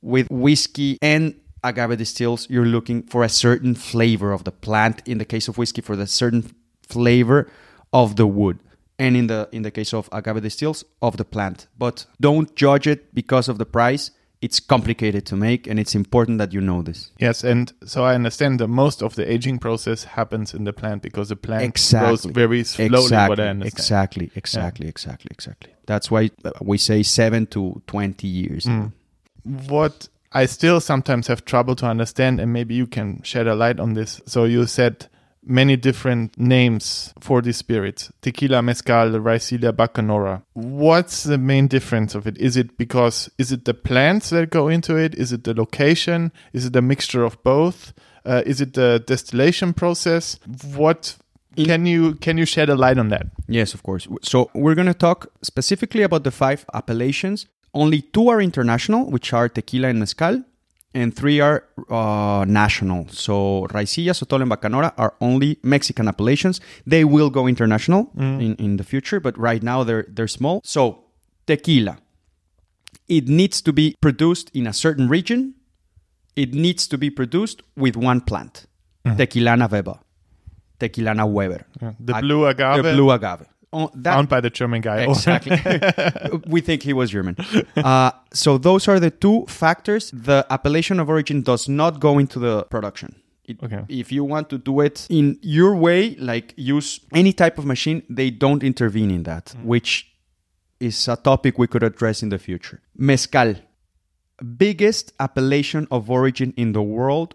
With 0.00 0.30
whiskey 0.30 0.98
and 1.02 1.34
agave 1.64 1.98
distills, 1.98 2.48
you're 2.48 2.66
looking 2.66 3.02
for 3.02 3.24
a 3.24 3.28
certain 3.28 3.74
flavor 3.74 4.32
of 4.32 4.44
the 4.44 4.52
plant. 4.52 5.02
In 5.06 5.18
the 5.18 5.24
case 5.24 5.48
of 5.48 5.58
whiskey, 5.58 5.80
for 5.80 5.96
the 5.96 6.06
certain 6.06 6.54
flavor 6.82 7.50
of 7.92 8.16
the 8.16 8.26
wood, 8.26 8.58
and 8.98 9.16
in 9.16 9.26
the 9.26 9.48
in 9.52 9.62
the 9.62 9.70
case 9.70 9.92
of 9.92 10.08
agave 10.12 10.42
distills, 10.42 10.84
of 11.02 11.16
the 11.16 11.24
plant. 11.24 11.66
But 11.76 12.06
don't 12.20 12.54
judge 12.54 12.86
it 12.86 13.14
because 13.14 13.48
of 13.48 13.58
the 13.58 13.66
price. 13.66 14.10
It's 14.40 14.60
complicated 14.60 15.26
to 15.26 15.36
make, 15.36 15.66
and 15.66 15.80
it's 15.80 15.96
important 15.96 16.38
that 16.38 16.52
you 16.52 16.60
know 16.60 16.80
this. 16.82 17.10
Yes, 17.18 17.42
and 17.42 17.72
so 17.84 18.04
I 18.04 18.14
understand 18.14 18.60
that 18.60 18.68
most 18.68 19.02
of 19.02 19.16
the 19.16 19.28
aging 19.30 19.58
process 19.58 20.04
happens 20.04 20.54
in 20.54 20.62
the 20.62 20.72
plant 20.72 21.02
because 21.02 21.30
the 21.30 21.36
plant 21.36 21.74
grows 21.90 22.24
very 22.24 22.62
slowly. 22.62 23.04
exactly, 23.04 23.28
What 23.30 23.40
I 23.40 23.48
understand. 23.48 23.78
exactly, 23.80 24.30
exactly, 24.36 24.86
exactly, 24.86 25.28
exactly. 25.32 25.72
That's 25.86 26.08
why 26.08 26.30
we 26.62 26.78
say 26.78 27.02
seven 27.02 27.46
to 27.48 27.82
twenty 27.88 28.28
years. 28.28 28.66
Mm. 28.66 28.92
What 29.68 30.08
I 30.32 30.46
still 30.46 30.80
sometimes 30.80 31.26
have 31.26 31.44
trouble 31.44 31.74
to 31.76 31.86
understand, 31.86 32.38
and 32.38 32.52
maybe 32.52 32.74
you 32.74 32.86
can 32.86 33.22
shed 33.22 33.48
a 33.48 33.56
light 33.56 33.80
on 33.80 33.94
this. 33.94 34.20
So 34.26 34.44
you 34.44 34.66
said 34.66 35.08
many 35.44 35.76
different 35.76 36.38
names 36.38 37.14
for 37.20 37.42
these 37.42 37.56
spirits: 37.56 38.10
tequila, 38.22 38.62
mezcal, 38.62 39.10
raicilla, 39.10 39.72
bacanora. 39.72 40.42
What's 40.54 41.24
the 41.24 41.38
main 41.38 41.68
difference 41.68 42.14
of 42.14 42.26
it? 42.26 42.38
Is 42.38 42.56
it 42.56 42.76
because 42.78 43.30
is 43.38 43.52
it 43.52 43.64
the 43.64 43.74
plants 43.74 44.30
that 44.30 44.50
go 44.50 44.68
into 44.68 44.96
it? 44.96 45.14
Is 45.14 45.32
it 45.32 45.44
the 45.44 45.54
location? 45.54 46.32
Is 46.52 46.66
it 46.66 46.76
a 46.76 46.82
mixture 46.82 47.24
of 47.24 47.42
both? 47.42 47.92
Uh, 48.24 48.42
is 48.44 48.60
it 48.60 48.74
the 48.74 49.02
distillation 49.06 49.72
process? 49.72 50.38
What 50.74 51.16
can 51.56 51.86
you 51.86 52.14
can 52.16 52.38
you 52.38 52.44
shed 52.44 52.68
a 52.68 52.76
light 52.76 52.98
on 52.98 53.08
that? 53.08 53.26
Yes, 53.48 53.74
of 53.74 53.82
course. 53.82 54.06
So 54.22 54.50
we're 54.54 54.74
going 54.74 54.86
to 54.86 54.94
talk 54.94 55.32
specifically 55.42 56.02
about 56.02 56.24
the 56.24 56.30
five 56.30 56.64
appellations. 56.74 57.46
Only 57.74 58.02
two 58.02 58.28
are 58.28 58.40
international, 58.40 59.10
which 59.10 59.32
are 59.32 59.48
tequila 59.48 59.88
and 59.88 59.98
mezcal, 59.98 60.42
and 60.94 61.14
three 61.14 61.38
are 61.40 61.64
uh, 61.90 62.44
national. 62.48 63.08
So 63.10 63.66
Raicilla, 63.70 64.12
Sotol, 64.14 64.42
and 64.42 64.50
Bacanora 64.50 64.92
are 64.96 65.14
only 65.20 65.58
Mexican 65.62 66.08
appellations. 66.08 66.60
They 66.86 67.04
will 67.04 67.30
go 67.30 67.46
international 67.46 68.10
in, 68.16 68.54
in 68.56 68.76
the 68.78 68.84
future, 68.84 69.20
but 69.20 69.36
right 69.38 69.62
now 69.62 69.84
they're 69.84 70.06
they're 70.08 70.28
small. 70.28 70.60
So 70.64 71.04
tequila. 71.46 71.98
it 73.08 73.28
needs 73.28 73.62
to 73.62 73.72
be 73.72 73.94
produced 74.00 74.50
in 74.54 74.66
a 74.66 74.72
certain 74.72 75.08
region. 75.08 75.54
It 76.36 76.54
needs 76.54 76.86
to 76.88 76.96
be 76.98 77.10
produced 77.10 77.62
with 77.76 77.96
one 77.96 78.20
plant, 78.20 78.66
Tequilana 79.04 79.68
weber, 79.70 79.98
Tequilana 80.78 81.26
Weber, 81.28 81.62
The 81.98 82.14
blue 82.20 82.46
agave, 82.46 82.82
the 82.84 82.92
blue 82.94 83.10
agave. 83.10 83.46
Oh, 83.72 83.90
that- 83.94 84.14
found 84.14 84.28
by 84.28 84.40
the 84.40 84.50
German 84.50 84.80
guy. 84.80 85.02
Exactly. 85.02 85.58
we 86.46 86.60
think 86.60 86.82
he 86.82 86.92
was 86.92 87.10
German. 87.10 87.36
Uh, 87.76 88.10
so 88.32 88.56
those 88.58 88.88
are 88.88 88.98
the 88.98 89.10
two 89.10 89.44
factors. 89.46 90.10
The 90.12 90.46
appellation 90.50 90.98
of 91.00 91.08
origin 91.08 91.42
does 91.42 91.68
not 91.68 92.00
go 92.00 92.18
into 92.18 92.38
the 92.38 92.64
production. 92.64 93.14
It- 93.44 93.62
Okay. 93.62 93.82
If 93.88 94.12
you 94.12 94.24
want 94.24 94.48
to 94.50 94.58
do 94.58 94.80
it 94.80 95.06
in 95.10 95.38
your 95.42 95.74
way, 95.76 96.14
like 96.16 96.52
use 96.56 97.00
any 97.14 97.32
type 97.32 97.58
of 97.58 97.64
machine, 97.64 98.02
they 98.10 98.30
don't 98.30 98.62
intervene 98.62 99.10
in 99.10 99.22
that, 99.24 99.54
which 99.62 100.06
is 100.80 101.08
a 101.08 101.16
topic 101.16 101.58
we 101.58 101.66
could 101.66 101.82
address 101.82 102.22
in 102.22 102.28
the 102.28 102.38
future. 102.38 102.80
Mezcal, 102.96 103.54
biggest 104.56 105.12
appellation 105.18 105.88
of 105.90 106.10
origin 106.10 106.52
in 106.56 106.72
the 106.72 106.82
world 106.82 107.34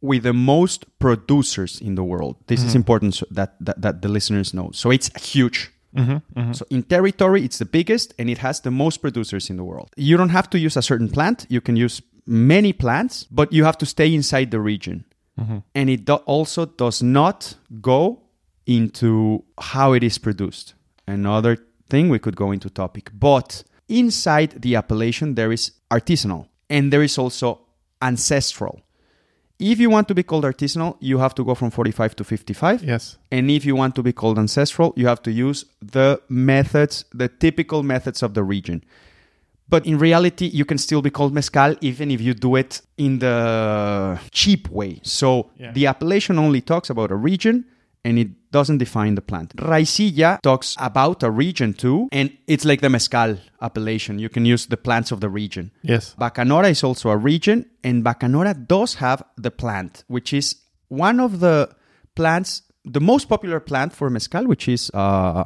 with 0.00 0.22
the 0.22 0.32
most 0.32 0.86
producers 0.98 1.80
in 1.80 1.94
the 1.94 2.04
world. 2.04 2.36
This 2.46 2.60
is 2.60 2.68
mm-hmm. 2.68 2.76
important 2.76 3.14
so 3.14 3.26
that, 3.30 3.54
that, 3.60 3.82
that 3.82 4.02
the 4.02 4.08
listeners 4.08 4.54
know. 4.54 4.70
So 4.72 4.90
it's 4.90 5.10
huge. 5.22 5.70
Mm-hmm, 5.94 6.38
mm-hmm. 6.38 6.52
So 6.52 6.64
in 6.70 6.84
territory, 6.84 7.44
it's 7.44 7.58
the 7.58 7.64
biggest 7.64 8.14
and 8.18 8.30
it 8.30 8.38
has 8.38 8.60
the 8.60 8.70
most 8.70 8.98
producers 8.98 9.50
in 9.50 9.56
the 9.56 9.64
world. 9.64 9.90
You 9.96 10.16
don't 10.16 10.30
have 10.30 10.48
to 10.50 10.58
use 10.58 10.76
a 10.76 10.82
certain 10.82 11.08
plant. 11.08 11.46
You 11.48 11.60
can 11.60 11.76
use 11.76 12.00
many 12.26 12.72
plants, 12.72 13.24
but 13.24 13.52
you 13.52 13.64
have 13.64 13.76
to 13.78 13.86
stay 13.86 14.14
inside 14.14 14.50
the 14.50 14.60
region. 14.60 15.04
And 15.74 15.88
it 15.88 16.04
do- 16.04 16.14
also 16.26 16.66
does 16.66 17.02
not 17.02 17.54
go 17.80 18.20
into 18.66 19.42
how 19.58 19.94
it 19.94 20.02
is 20.02 20.18
produced. 20.18 20.74
Another 21.06 21.56
thing 21.88 22.10
we 22.10 22.18
could 22.18 22.36
go 22.36 22.52
into 22.52 22.68
topic. 22.68 23.10
But 23.14 23.64
inside 23.88 24.62
the 24.62 24.76
appellation, 24.76 25.34
there 25.34 25.50
is 25.50 25.72
artisanal 25.90 26.48
and 26.68 26.92
there 26.92 27.02
is 27.02 27.18
also 27.18 27.60
ancestral. 28.02 28.82
If 29.60 29.78
you 29.78 29.90
want 29.90 30.08
to 30.08 30.14
be 30.14 30.22
called 30.22 30.44
artisanal, 30.44 30.96
you 31.00 31.18
have 31.18 31.34
to 31.34 31.44
go 31.44 31.54
from 31.54 31.70
45 31.70 32.16
to 32.16 32.24
55. 32.24 32.82
Yes. 32.82 33.18
And 33.30 33.50
if 33.50 33.64
you 33.64 33.76
want 33.76 33.94
to 33.96 34.02
be 34.02 34.12
called 34.12 34.38
ancestral, 34.38 34.92
you 34.96 35.06
have 35.06 35.22
to 35.22 35.30
use 35.30 35.66
the 35.82 36.20
methods, 36.28 37.04
the 37.12 37.28
typical 37.28 37.82
methods 37.82 38.22
of 38.22 38.32
the 38.34 38.42
region. 38.42 38.82
But 39.68 39.86
in 39.86 39.98
reality, 39.98 40.46
you 40.46 40.64
can 40.64 40.78
still 40.78 41.02
be 41.02 41.10
called 41.10 41.32
mezcal 41.32 41.76
even 41.80 42.10
if 42.10 42.20
you 42.20 42.34
do 42.34 42.56
it 42.56 42.80
in 42.96 43.20
the 43.20 44.18
cheap 44.32 44.68
way. 44.70 44.98
So 45.04 45.50
Yeah. 45.58 45.72
the 45.72 45.86
appellation 45.86 46.38
only 46.38 46.60
talks 46.60 46.90
about 46.90 47.10
a 47.12 47.16
region 47.16 47.64
and 48.04 48.18
it 48.18 48.28
doesn't 48.50 48.78
define 48.78 49.14
the 49.14 49.20
plant. 49.22 49.54
Raicilla 49.56 50.40
talks 50.42 50.74
about 50.78 51.22
a 51.22 51.30
region 51.30 51.72
too, 51.74 52.08
and 52.12 52.30
it's 52.46 52.64
like 52.64 52.80
the 52.80 52.88
mezcal 52.88 53.36
appellation. 53.60 54.18
You 54.18 54.28
can 54.28 54.44
use 54.46 54.66
the 54.66 54.76
plants 54.76 55.12
of 55.12 55.20
the 55.20 55.28
region. 55.28 55.70
Yes. 55.82 56.14
Bacanora 56.18 56.70
is 56.70 56.82
also 56.82 57.10
a 57.10 57.16
region, 57.16 57.66
and 57.84 58.04
Bacanora 58.04 58.54
does 58.66 58.94
have 58.94 59.22
the 59.36 59.50
plant, 59.50 60.04
which 60.08 60.32
is 60.32 60.56
one 60.88 61.20
of 61.20 61.40
the 61.40 61.68
plants, 62.14 62.62
the 62.84 63.00
most 63.00 63.28
popular 63.28 63.60
plant 63.60 63.92
for 63.94 64.10
mezcal, 64.10 64.46
which 64.46 64.66
is 64.68 64.90
uh, 64.94 65.44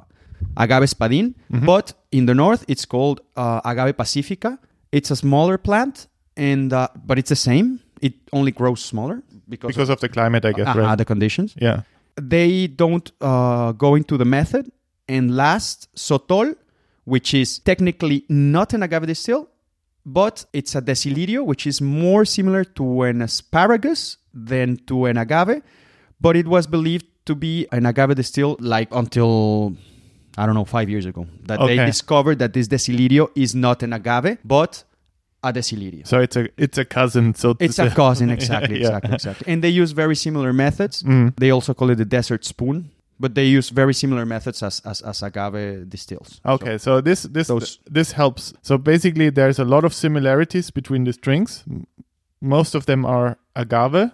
Agave 0.57 0.85
espadín. 0.85 1.35
But 1.51 1.93
in 2.13 2.27
the 2.27 2.35
north, 2.35 2.65
it's 2.69 2.85
called 2.85 3.21
uh, 3.37 3.61
Agave 3.65 3.97
pacifica. 3.97 4.59
It's 4.93 5.11
a 5.11 5.17
smaller 5.17 5.59
plant, 5.59 6.07
and 6.37 6.73
uh, 6.73 6.89
but 7.05 7.19
it's 7.19 7.31
the 7.31 7.37
same. 7.37 7.81
It 8.01 8.15
only 8.33 8.53
grows 8.53 8.85
smaller 8.85 9.23
because, 9.49 9.69
Because 9.75 9.89
of 9.91 10.01
the 10.01 10.09
climate, 10.09 10.45
I 10.45 10.53
guess, 10.53 10.69
of 10.69 10.77
uh, 10.77 10.81
right? 10.81 10.97
the 10.99 11.05
conditions. 11.05 11.55
yeah. 11.61 11.83
They 12.21 12.67
don't 12.67 13.11
uh, 13.21 13.73
go 13.73 13.95
into 13.95 14.17
the 14.17 14.25
method. 14.25 14.71
And 15.09 15.37
last, 15.37 15.95
Sotol, 15.95 16.57
which 17.05 17.35
is 17.35 17.59
technically 17.59 18.25
not 18.29 18.73
an 18.73 18.83
agave 18.83 19.07
distill, 19.07 19.49
but 20.07 20.45
it's 20.53 20.75
a 20.75 20.83
decilirio, 20.83 21.45
which 21.45 21.67
is 21.67 21.81
more 21.81 22.25
similar 22.25 22.65
to 22.65 23.03
an 23.03 23.23
asparagus 23.23 24.17
than 24.33 24.77
to 24.87 25.07
an 25.07 25.17
agave. 25.17 25.63
But 26.21 26.37
it 26.37 26.47
was 26.47 26.67
believed 26.67 27.07
to 27.27 27.35
be 27.35 27.67
an 27.73 27.87
agave 27.87 28.15
distill 28.15 28.57
like 28.61 28.89
until 28.93 29.77
I 30.37 30.47
don't 30.47 30.55
know 30.55 30.65
five 30.65 30.89
years 30.91 31.07
ago 31.07 31.27
that 31.45 31.61
they 31.67 31.77
discovered 31.77 32.39
that 32.39 32.53
this 32.53 32.69
decilirio 32.69 33.31
is 33.35 33.55
not 33.55 33.83
an 33.83 33.93
agave 33.93 34.39
but 34.45 34.85
So 36.05 36.21
it's 36.21 36.37
a 36.37 36.49
it's 36.57 36.79
a 36.79 36.85
cousin. 36.85 37.35
So 37.35 37.55
It's 37.61 37.79
a 37.79 37.91
cousin, 37.91 38.31
exactly, 38.39 38.81
Yeah. 38.81 38.87
exactly, 38.97 39.15
exactly. 39.15 39.53
And 39.53 39.63
they 39.63 39.71
use 39.83 39.93
very 39.93 40.17
similar 40.17 40.53
methods. 40.53 41.03
Mm. 41.03 41.33
They 41.37 41.51
also 41.53 41.75
call 41.75 41.91
it 41.91 41.97
the 41.99 42.05
desert 42.05 42.45
spoon, 42.45 42.91
but 43.21 43.35
they 43.35 43.45
use 43.59 43.71
very 43.75 43.95
similar 43.95 44.25
methods 44.27 44.63
as 44.63 44.81
as, 44.85 45.03
as 45.03 45.23
agave 45.23 45.89
distills. 45.89 46.41
Okay, 46.45 46.79
so 46.79 47.01
this 47.01 47.23
this 47.23 47.49
Those- 47.49 47.79
this 47.95 48.13
helps. 48.13 48.53
So 48.63 48.79
basically, 48.79 49.31
there's 49.31 49.59
a 49.59 49.65
lot 49.65 49.85
of 49.85 49.93
similarities 49.93 50.71
between 50.73 51.05
these 51.05 51.19
drinks. 51.21 51.65
Most 52.41 52.75
of 52.75 52.85
them 52.87 53.05
are 53.07 53.37
agave, 53.55 54.11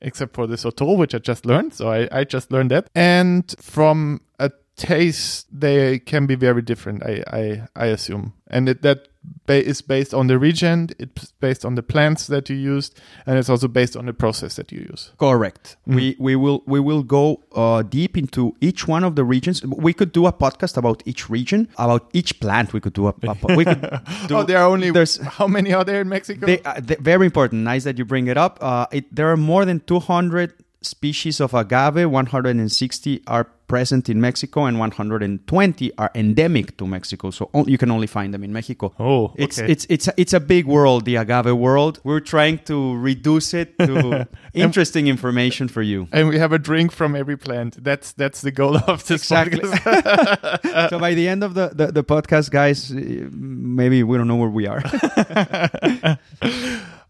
except 0.00 0.34
for 0.34 0.46
the 0.46 0.56
Sotol, 0.56 0.96
which 0.96 1.14
I 1.14 1.18
just 1.18 1.44
learned. 1.46 1.74
So 1.74 1.90
I, 1.92 2.08
I 2.20 2.24
just 2.24 2.50
learned 2.50 2.70
that. 2.70 2.88
And 2.94 3.54
from 3.60 4.20
a 4.38 4.50
taste, 4.76 5.46
they 5.60 5.98
can 5.98 6.26
be 6.26 6.34
very 6.34 6.62
different. 6.62 7.02
I 7.02 7.22
I, 7.26 7.62
I 7.84 7.86
assume, 7.92 8.32
and 8.50 8.68
it, 8.68 8.82
that 8.82 9.08
ba- 9.46 9.64
is 9.64 9.82
based 9.82 10.14
on 10.14 10.26
the 10.26 10.38
region. 10.38 10.88
It's 10.98 11.32
based 11.40 11.64
on 11.64 11.74
the 11.74 11.82
plants 11.82 12.26
that 12.26 12.48
you 12.50 12.56
used, 12.56 13.00
and 13.26 13.38
it's 13.38 13.48
also 13.48 13.68
based 13.68 13.96
on 13.96 14.06
the 14.06 14.12
process 14.12 14.56
that 14.56 14.72
you 14.72 14.80
use. 14.90 15.12
Correct. 15.18 15.76
We 15.86 16.16
we 16.18 16.36
will 16.36 16.62
we 16.66 16.80
will 16.80 17.02
go 17.02 17.42
uh, 17.54 17.82
deep 17.82 18.16
into 18.16 18.54
each 18.60 18.88
one 18.88 19.04
of 19.04 19.16
the 19.16 19.24
regions. 19.24 19.64
We 19.64 19.92
could 19.92 20.12
do 20.12 20.26
a 20.26 20.32
podcast 20.32 20.76
about 20.76 21.02
each 21.06 21.28
region, 21.30 21.68
about 21.78 22.08
each 22.12 22.40
plant. 22.40 22.72
We 22.72 22.80
could 22.80 22.92
do 22.94 23.08
a, 23.08 23.14
a 23.22 23.56
we 23.56 23.64
could 23.64 23.80
do. 24.28 24.36
oh, 24.36 24.42
there 24.44 24.58
are 24.58 24.68
only 24.68 24.90
there's 24.90 25.16
how 25.18 25.46
many 25.46 25.72
are 25.72 25.84
there 25.84 26.00
in 26.00 26.08
Mexico? 26.08 26.46
They, 26.46 26.60
uh, 26.62 26.80
very 27.00 27.26
important. 27.26 27.62
Nice 27.62 27.84
that 27.84 27.98
you 27.98 28.04
bring 28.04 28.26
it 28.28 28.36
up. 28.36 28.58
Uh, 28.60 28.86
it, 28.92 29.14
there 29.14 29.30
are 29.30 29.36
more 29.36 29.64
than 29.64 29.80
200 29.80 30.52
species 30.82 31.40
of 31.40 31.54
agave. 31.54 32.08
160 32.10 33.22
are 33.26 33.44
present 33.68 34.08
in 34.10 34.20
Mexico, 34.20 34.64
and 34.66 34.78
120 34.78 35.92
are 35.96 36.10
endemic 36.14 36.76
to 36.76 36.86
Mexico. 36.86 37.30
So 37.30 37.48
on- 37.54 37.66
you 37.68 37.78
can 37.78 37.90
only 37.90 38.06
find 38.06 38.34
them 38.34 38.44
in 38.44 38.52
Mexico. 38.52 38.92
Oh, 38.98 39.32
It's 39.36 39.58
okay. 39.58 39.72
it's 39.72 39.86
it's 39.88 40.08
a, 40.08 40.12
it's 40.18 40.32
a 40.34 40.40
big 40.40 40.66
world, 40.66 41.06
the 41.06 41.16
agave 41.16 41.54
world. 41.56 41.98
We're 42.04 42.20
trying 42.20 42.58
to 42.66 42.96
reduce 42.98 43.54
it 43.54 43.78
to 43.78 44.26
interesting 44.54 45.06
information 45.06 45.68
for 45.68 45.80
you. 45.80 46.06
and 46.12 46.28
we 46.28 46.38
have 46.38 46.52
a 46.52 46.58
drink 46.58 46.92
from 46.92 47.16
every 47.16 47.38
plant. 47.38 47.82
That's 47.82 48.12
that's 48.12 48.42
the 48.42 48.50
goal 48.50 48.76
of 48.76 49.06
this 49.06 49.22
Exactly. 49.22 49.60
podcast. 49.60 50.90
so 50.90 50.98
by 50.98 51.14
the 51.14 51.26
end 51.28 51.42
of 51.42 51.54
the, 51.54 51.70
the, 51.72 51.92
the 51.92 52.04
podcast, 52.04 52.50
guys, 52.50 52.90
maybe 52.92 54.02
we 54.02 54.18
don't 54.18 54.28
know 54.28 54.36
where 54.36 54.50
we 54.50 54.66
are. 54.66 54.82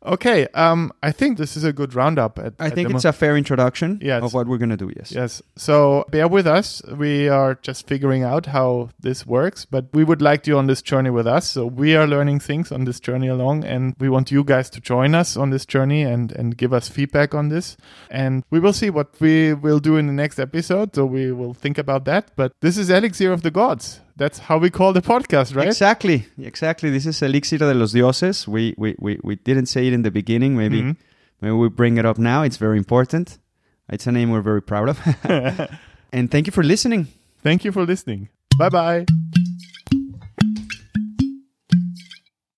okay, 0.06 0.46
um, 0.54 0.92
I 1.02 1.12
think 1.12 1.38
this 1.38 1.56
is 1.56 1.64
a 1.64 1.72
good 1.72 1.94
roundup. 1.94 2.38
At, 2.38 2.54
I 2.58 2.66
at 2.66 2.74
think 2.74 2.90
it's 2.90 3.04
mo- 3.04 3.10
a 3.10 3.12
fair 3.12 3.36
introduction 3.36 3.98
Yes. 4.02 4.22
of 4.22 4.34
what 4.34 4.46
we're 4.46 4.58
gonna 4.58 4.76
do. 4.76 4.90
Yes. 4.96 5.12
yes. 5.12 5.42
So 5.56 6.04
bear 6.10 6.28
with 6.28 6.46
us. 6.46 6.82
We 6.96 7.28
are 7.28 7.54
just 7.62 7.86
figuring 7.86 8.22
out 8.22 8.46
how 8.46 8.90
this 9.00 9.26
works, 9.26 9.64
but 9.64 9.86
we 9.92 10.04
would 10.04 10.20
like 10.22 10.46
you 10.46 10.58
on 10.58 10.66
this 10.66 10.82
journey 10.82 11.10
with 11.10 11.26
us. 11.26 11.46
So 11.48 11.66
we 11.66 11.96
are 11.96 12.06
learning 12.06 12.40
things 12.40 12.72
on 12.72 12.84
this 12.84 13.00
journey 13.00 13.28
along, 13.28 13.64
and 13.64 13.94
we 13.98 14.08
want 14.08 14.30
you 14.30 14.44
guys 14.44 14.70
to 14.70 14.80
join 14.80 15.14
us 15.14 15.36
on 15.36 15.50
this 15.50 15.64
journey 15.66 16.02
and 16.02 16.32
and 16.32 16.56
give 16.56 16.72
us 16.72 16.88
feedback 16.88 17.34
on 17.34 17.48
this. 17.48 17.76
And 18.10 18.44
we 18.50 18.60
will 18.60 18.72
see 18.72 18.90
what 18.90 19.08
we 19.20 19.54
will 19.54 19.78
do 19.80 19.96
in 19.96 20.06
the 20.06 20.12
next 20.12 20.38
episode. 20.38 20.94
So 20.94 21.06
we 21.06 21.32
will 21.32 21.54
think 21.54 21.78
about 21.78 22.04
that. 22.06 22.30
But 22.36 22.52
this 22.60 22.76
is 22.76 22.90
Elixir 22.90 23.32
of 23.32 23.42
the 23.42 23.50
Gods. 23.50 24.00
That's 24.16 24.38
how 24.38 24.58
we 24.58 24.70
call 24.70 24.92
the 24.92 25.00
podcast, 25.02 25.56
right? 25.56 25.66
Exactly, 25.66 26.26
exactly. 26.38 26.90
This 26.90 27.06
is 27.06 27.22
Elixir 27.22 27.58
de 27.58 27.72
los 27.74 27.92
Dioses. 27.92 28.46
We, 28.46 28.74
we, 28.76 28.94
we, 28.98 29.18
we 29.22 29.36
didn't 29.36 29.66
say 29.66 29.86
it 29.86 29.92
in 29.92 30.02
the 30.02 30.10
beginning. 30.10 30.56
Maybe 30.56 30.82
Mhm. 30.82 30.96
maybe 31.40 31.54
we 31.54 31.68
bring 31.68 31.96
it 31.98 32.04
up 32.04 32.18
now. 32.18 32.42
It's 32.42 32.58
very 32.58 32.76
important. 32.76 33.38
It's 33.88 34.06
a 34.06 34.12
name 34.12 34.30
we're 34.30 34.42
very 34.42 34.62
proud 34.62 34.88
of. 34.90 35.00
and 36.12 36.30
thank 36.30 36.46
you 36.46 36.52
for 36.52 36.62
listening. 36.62 37.08
Thank 37.42 37.64
you 37.64 37.72
for 37.72 37.84
listening. 37.86 38.28
Bye 38.58 38.68
bye. 38.68 39.06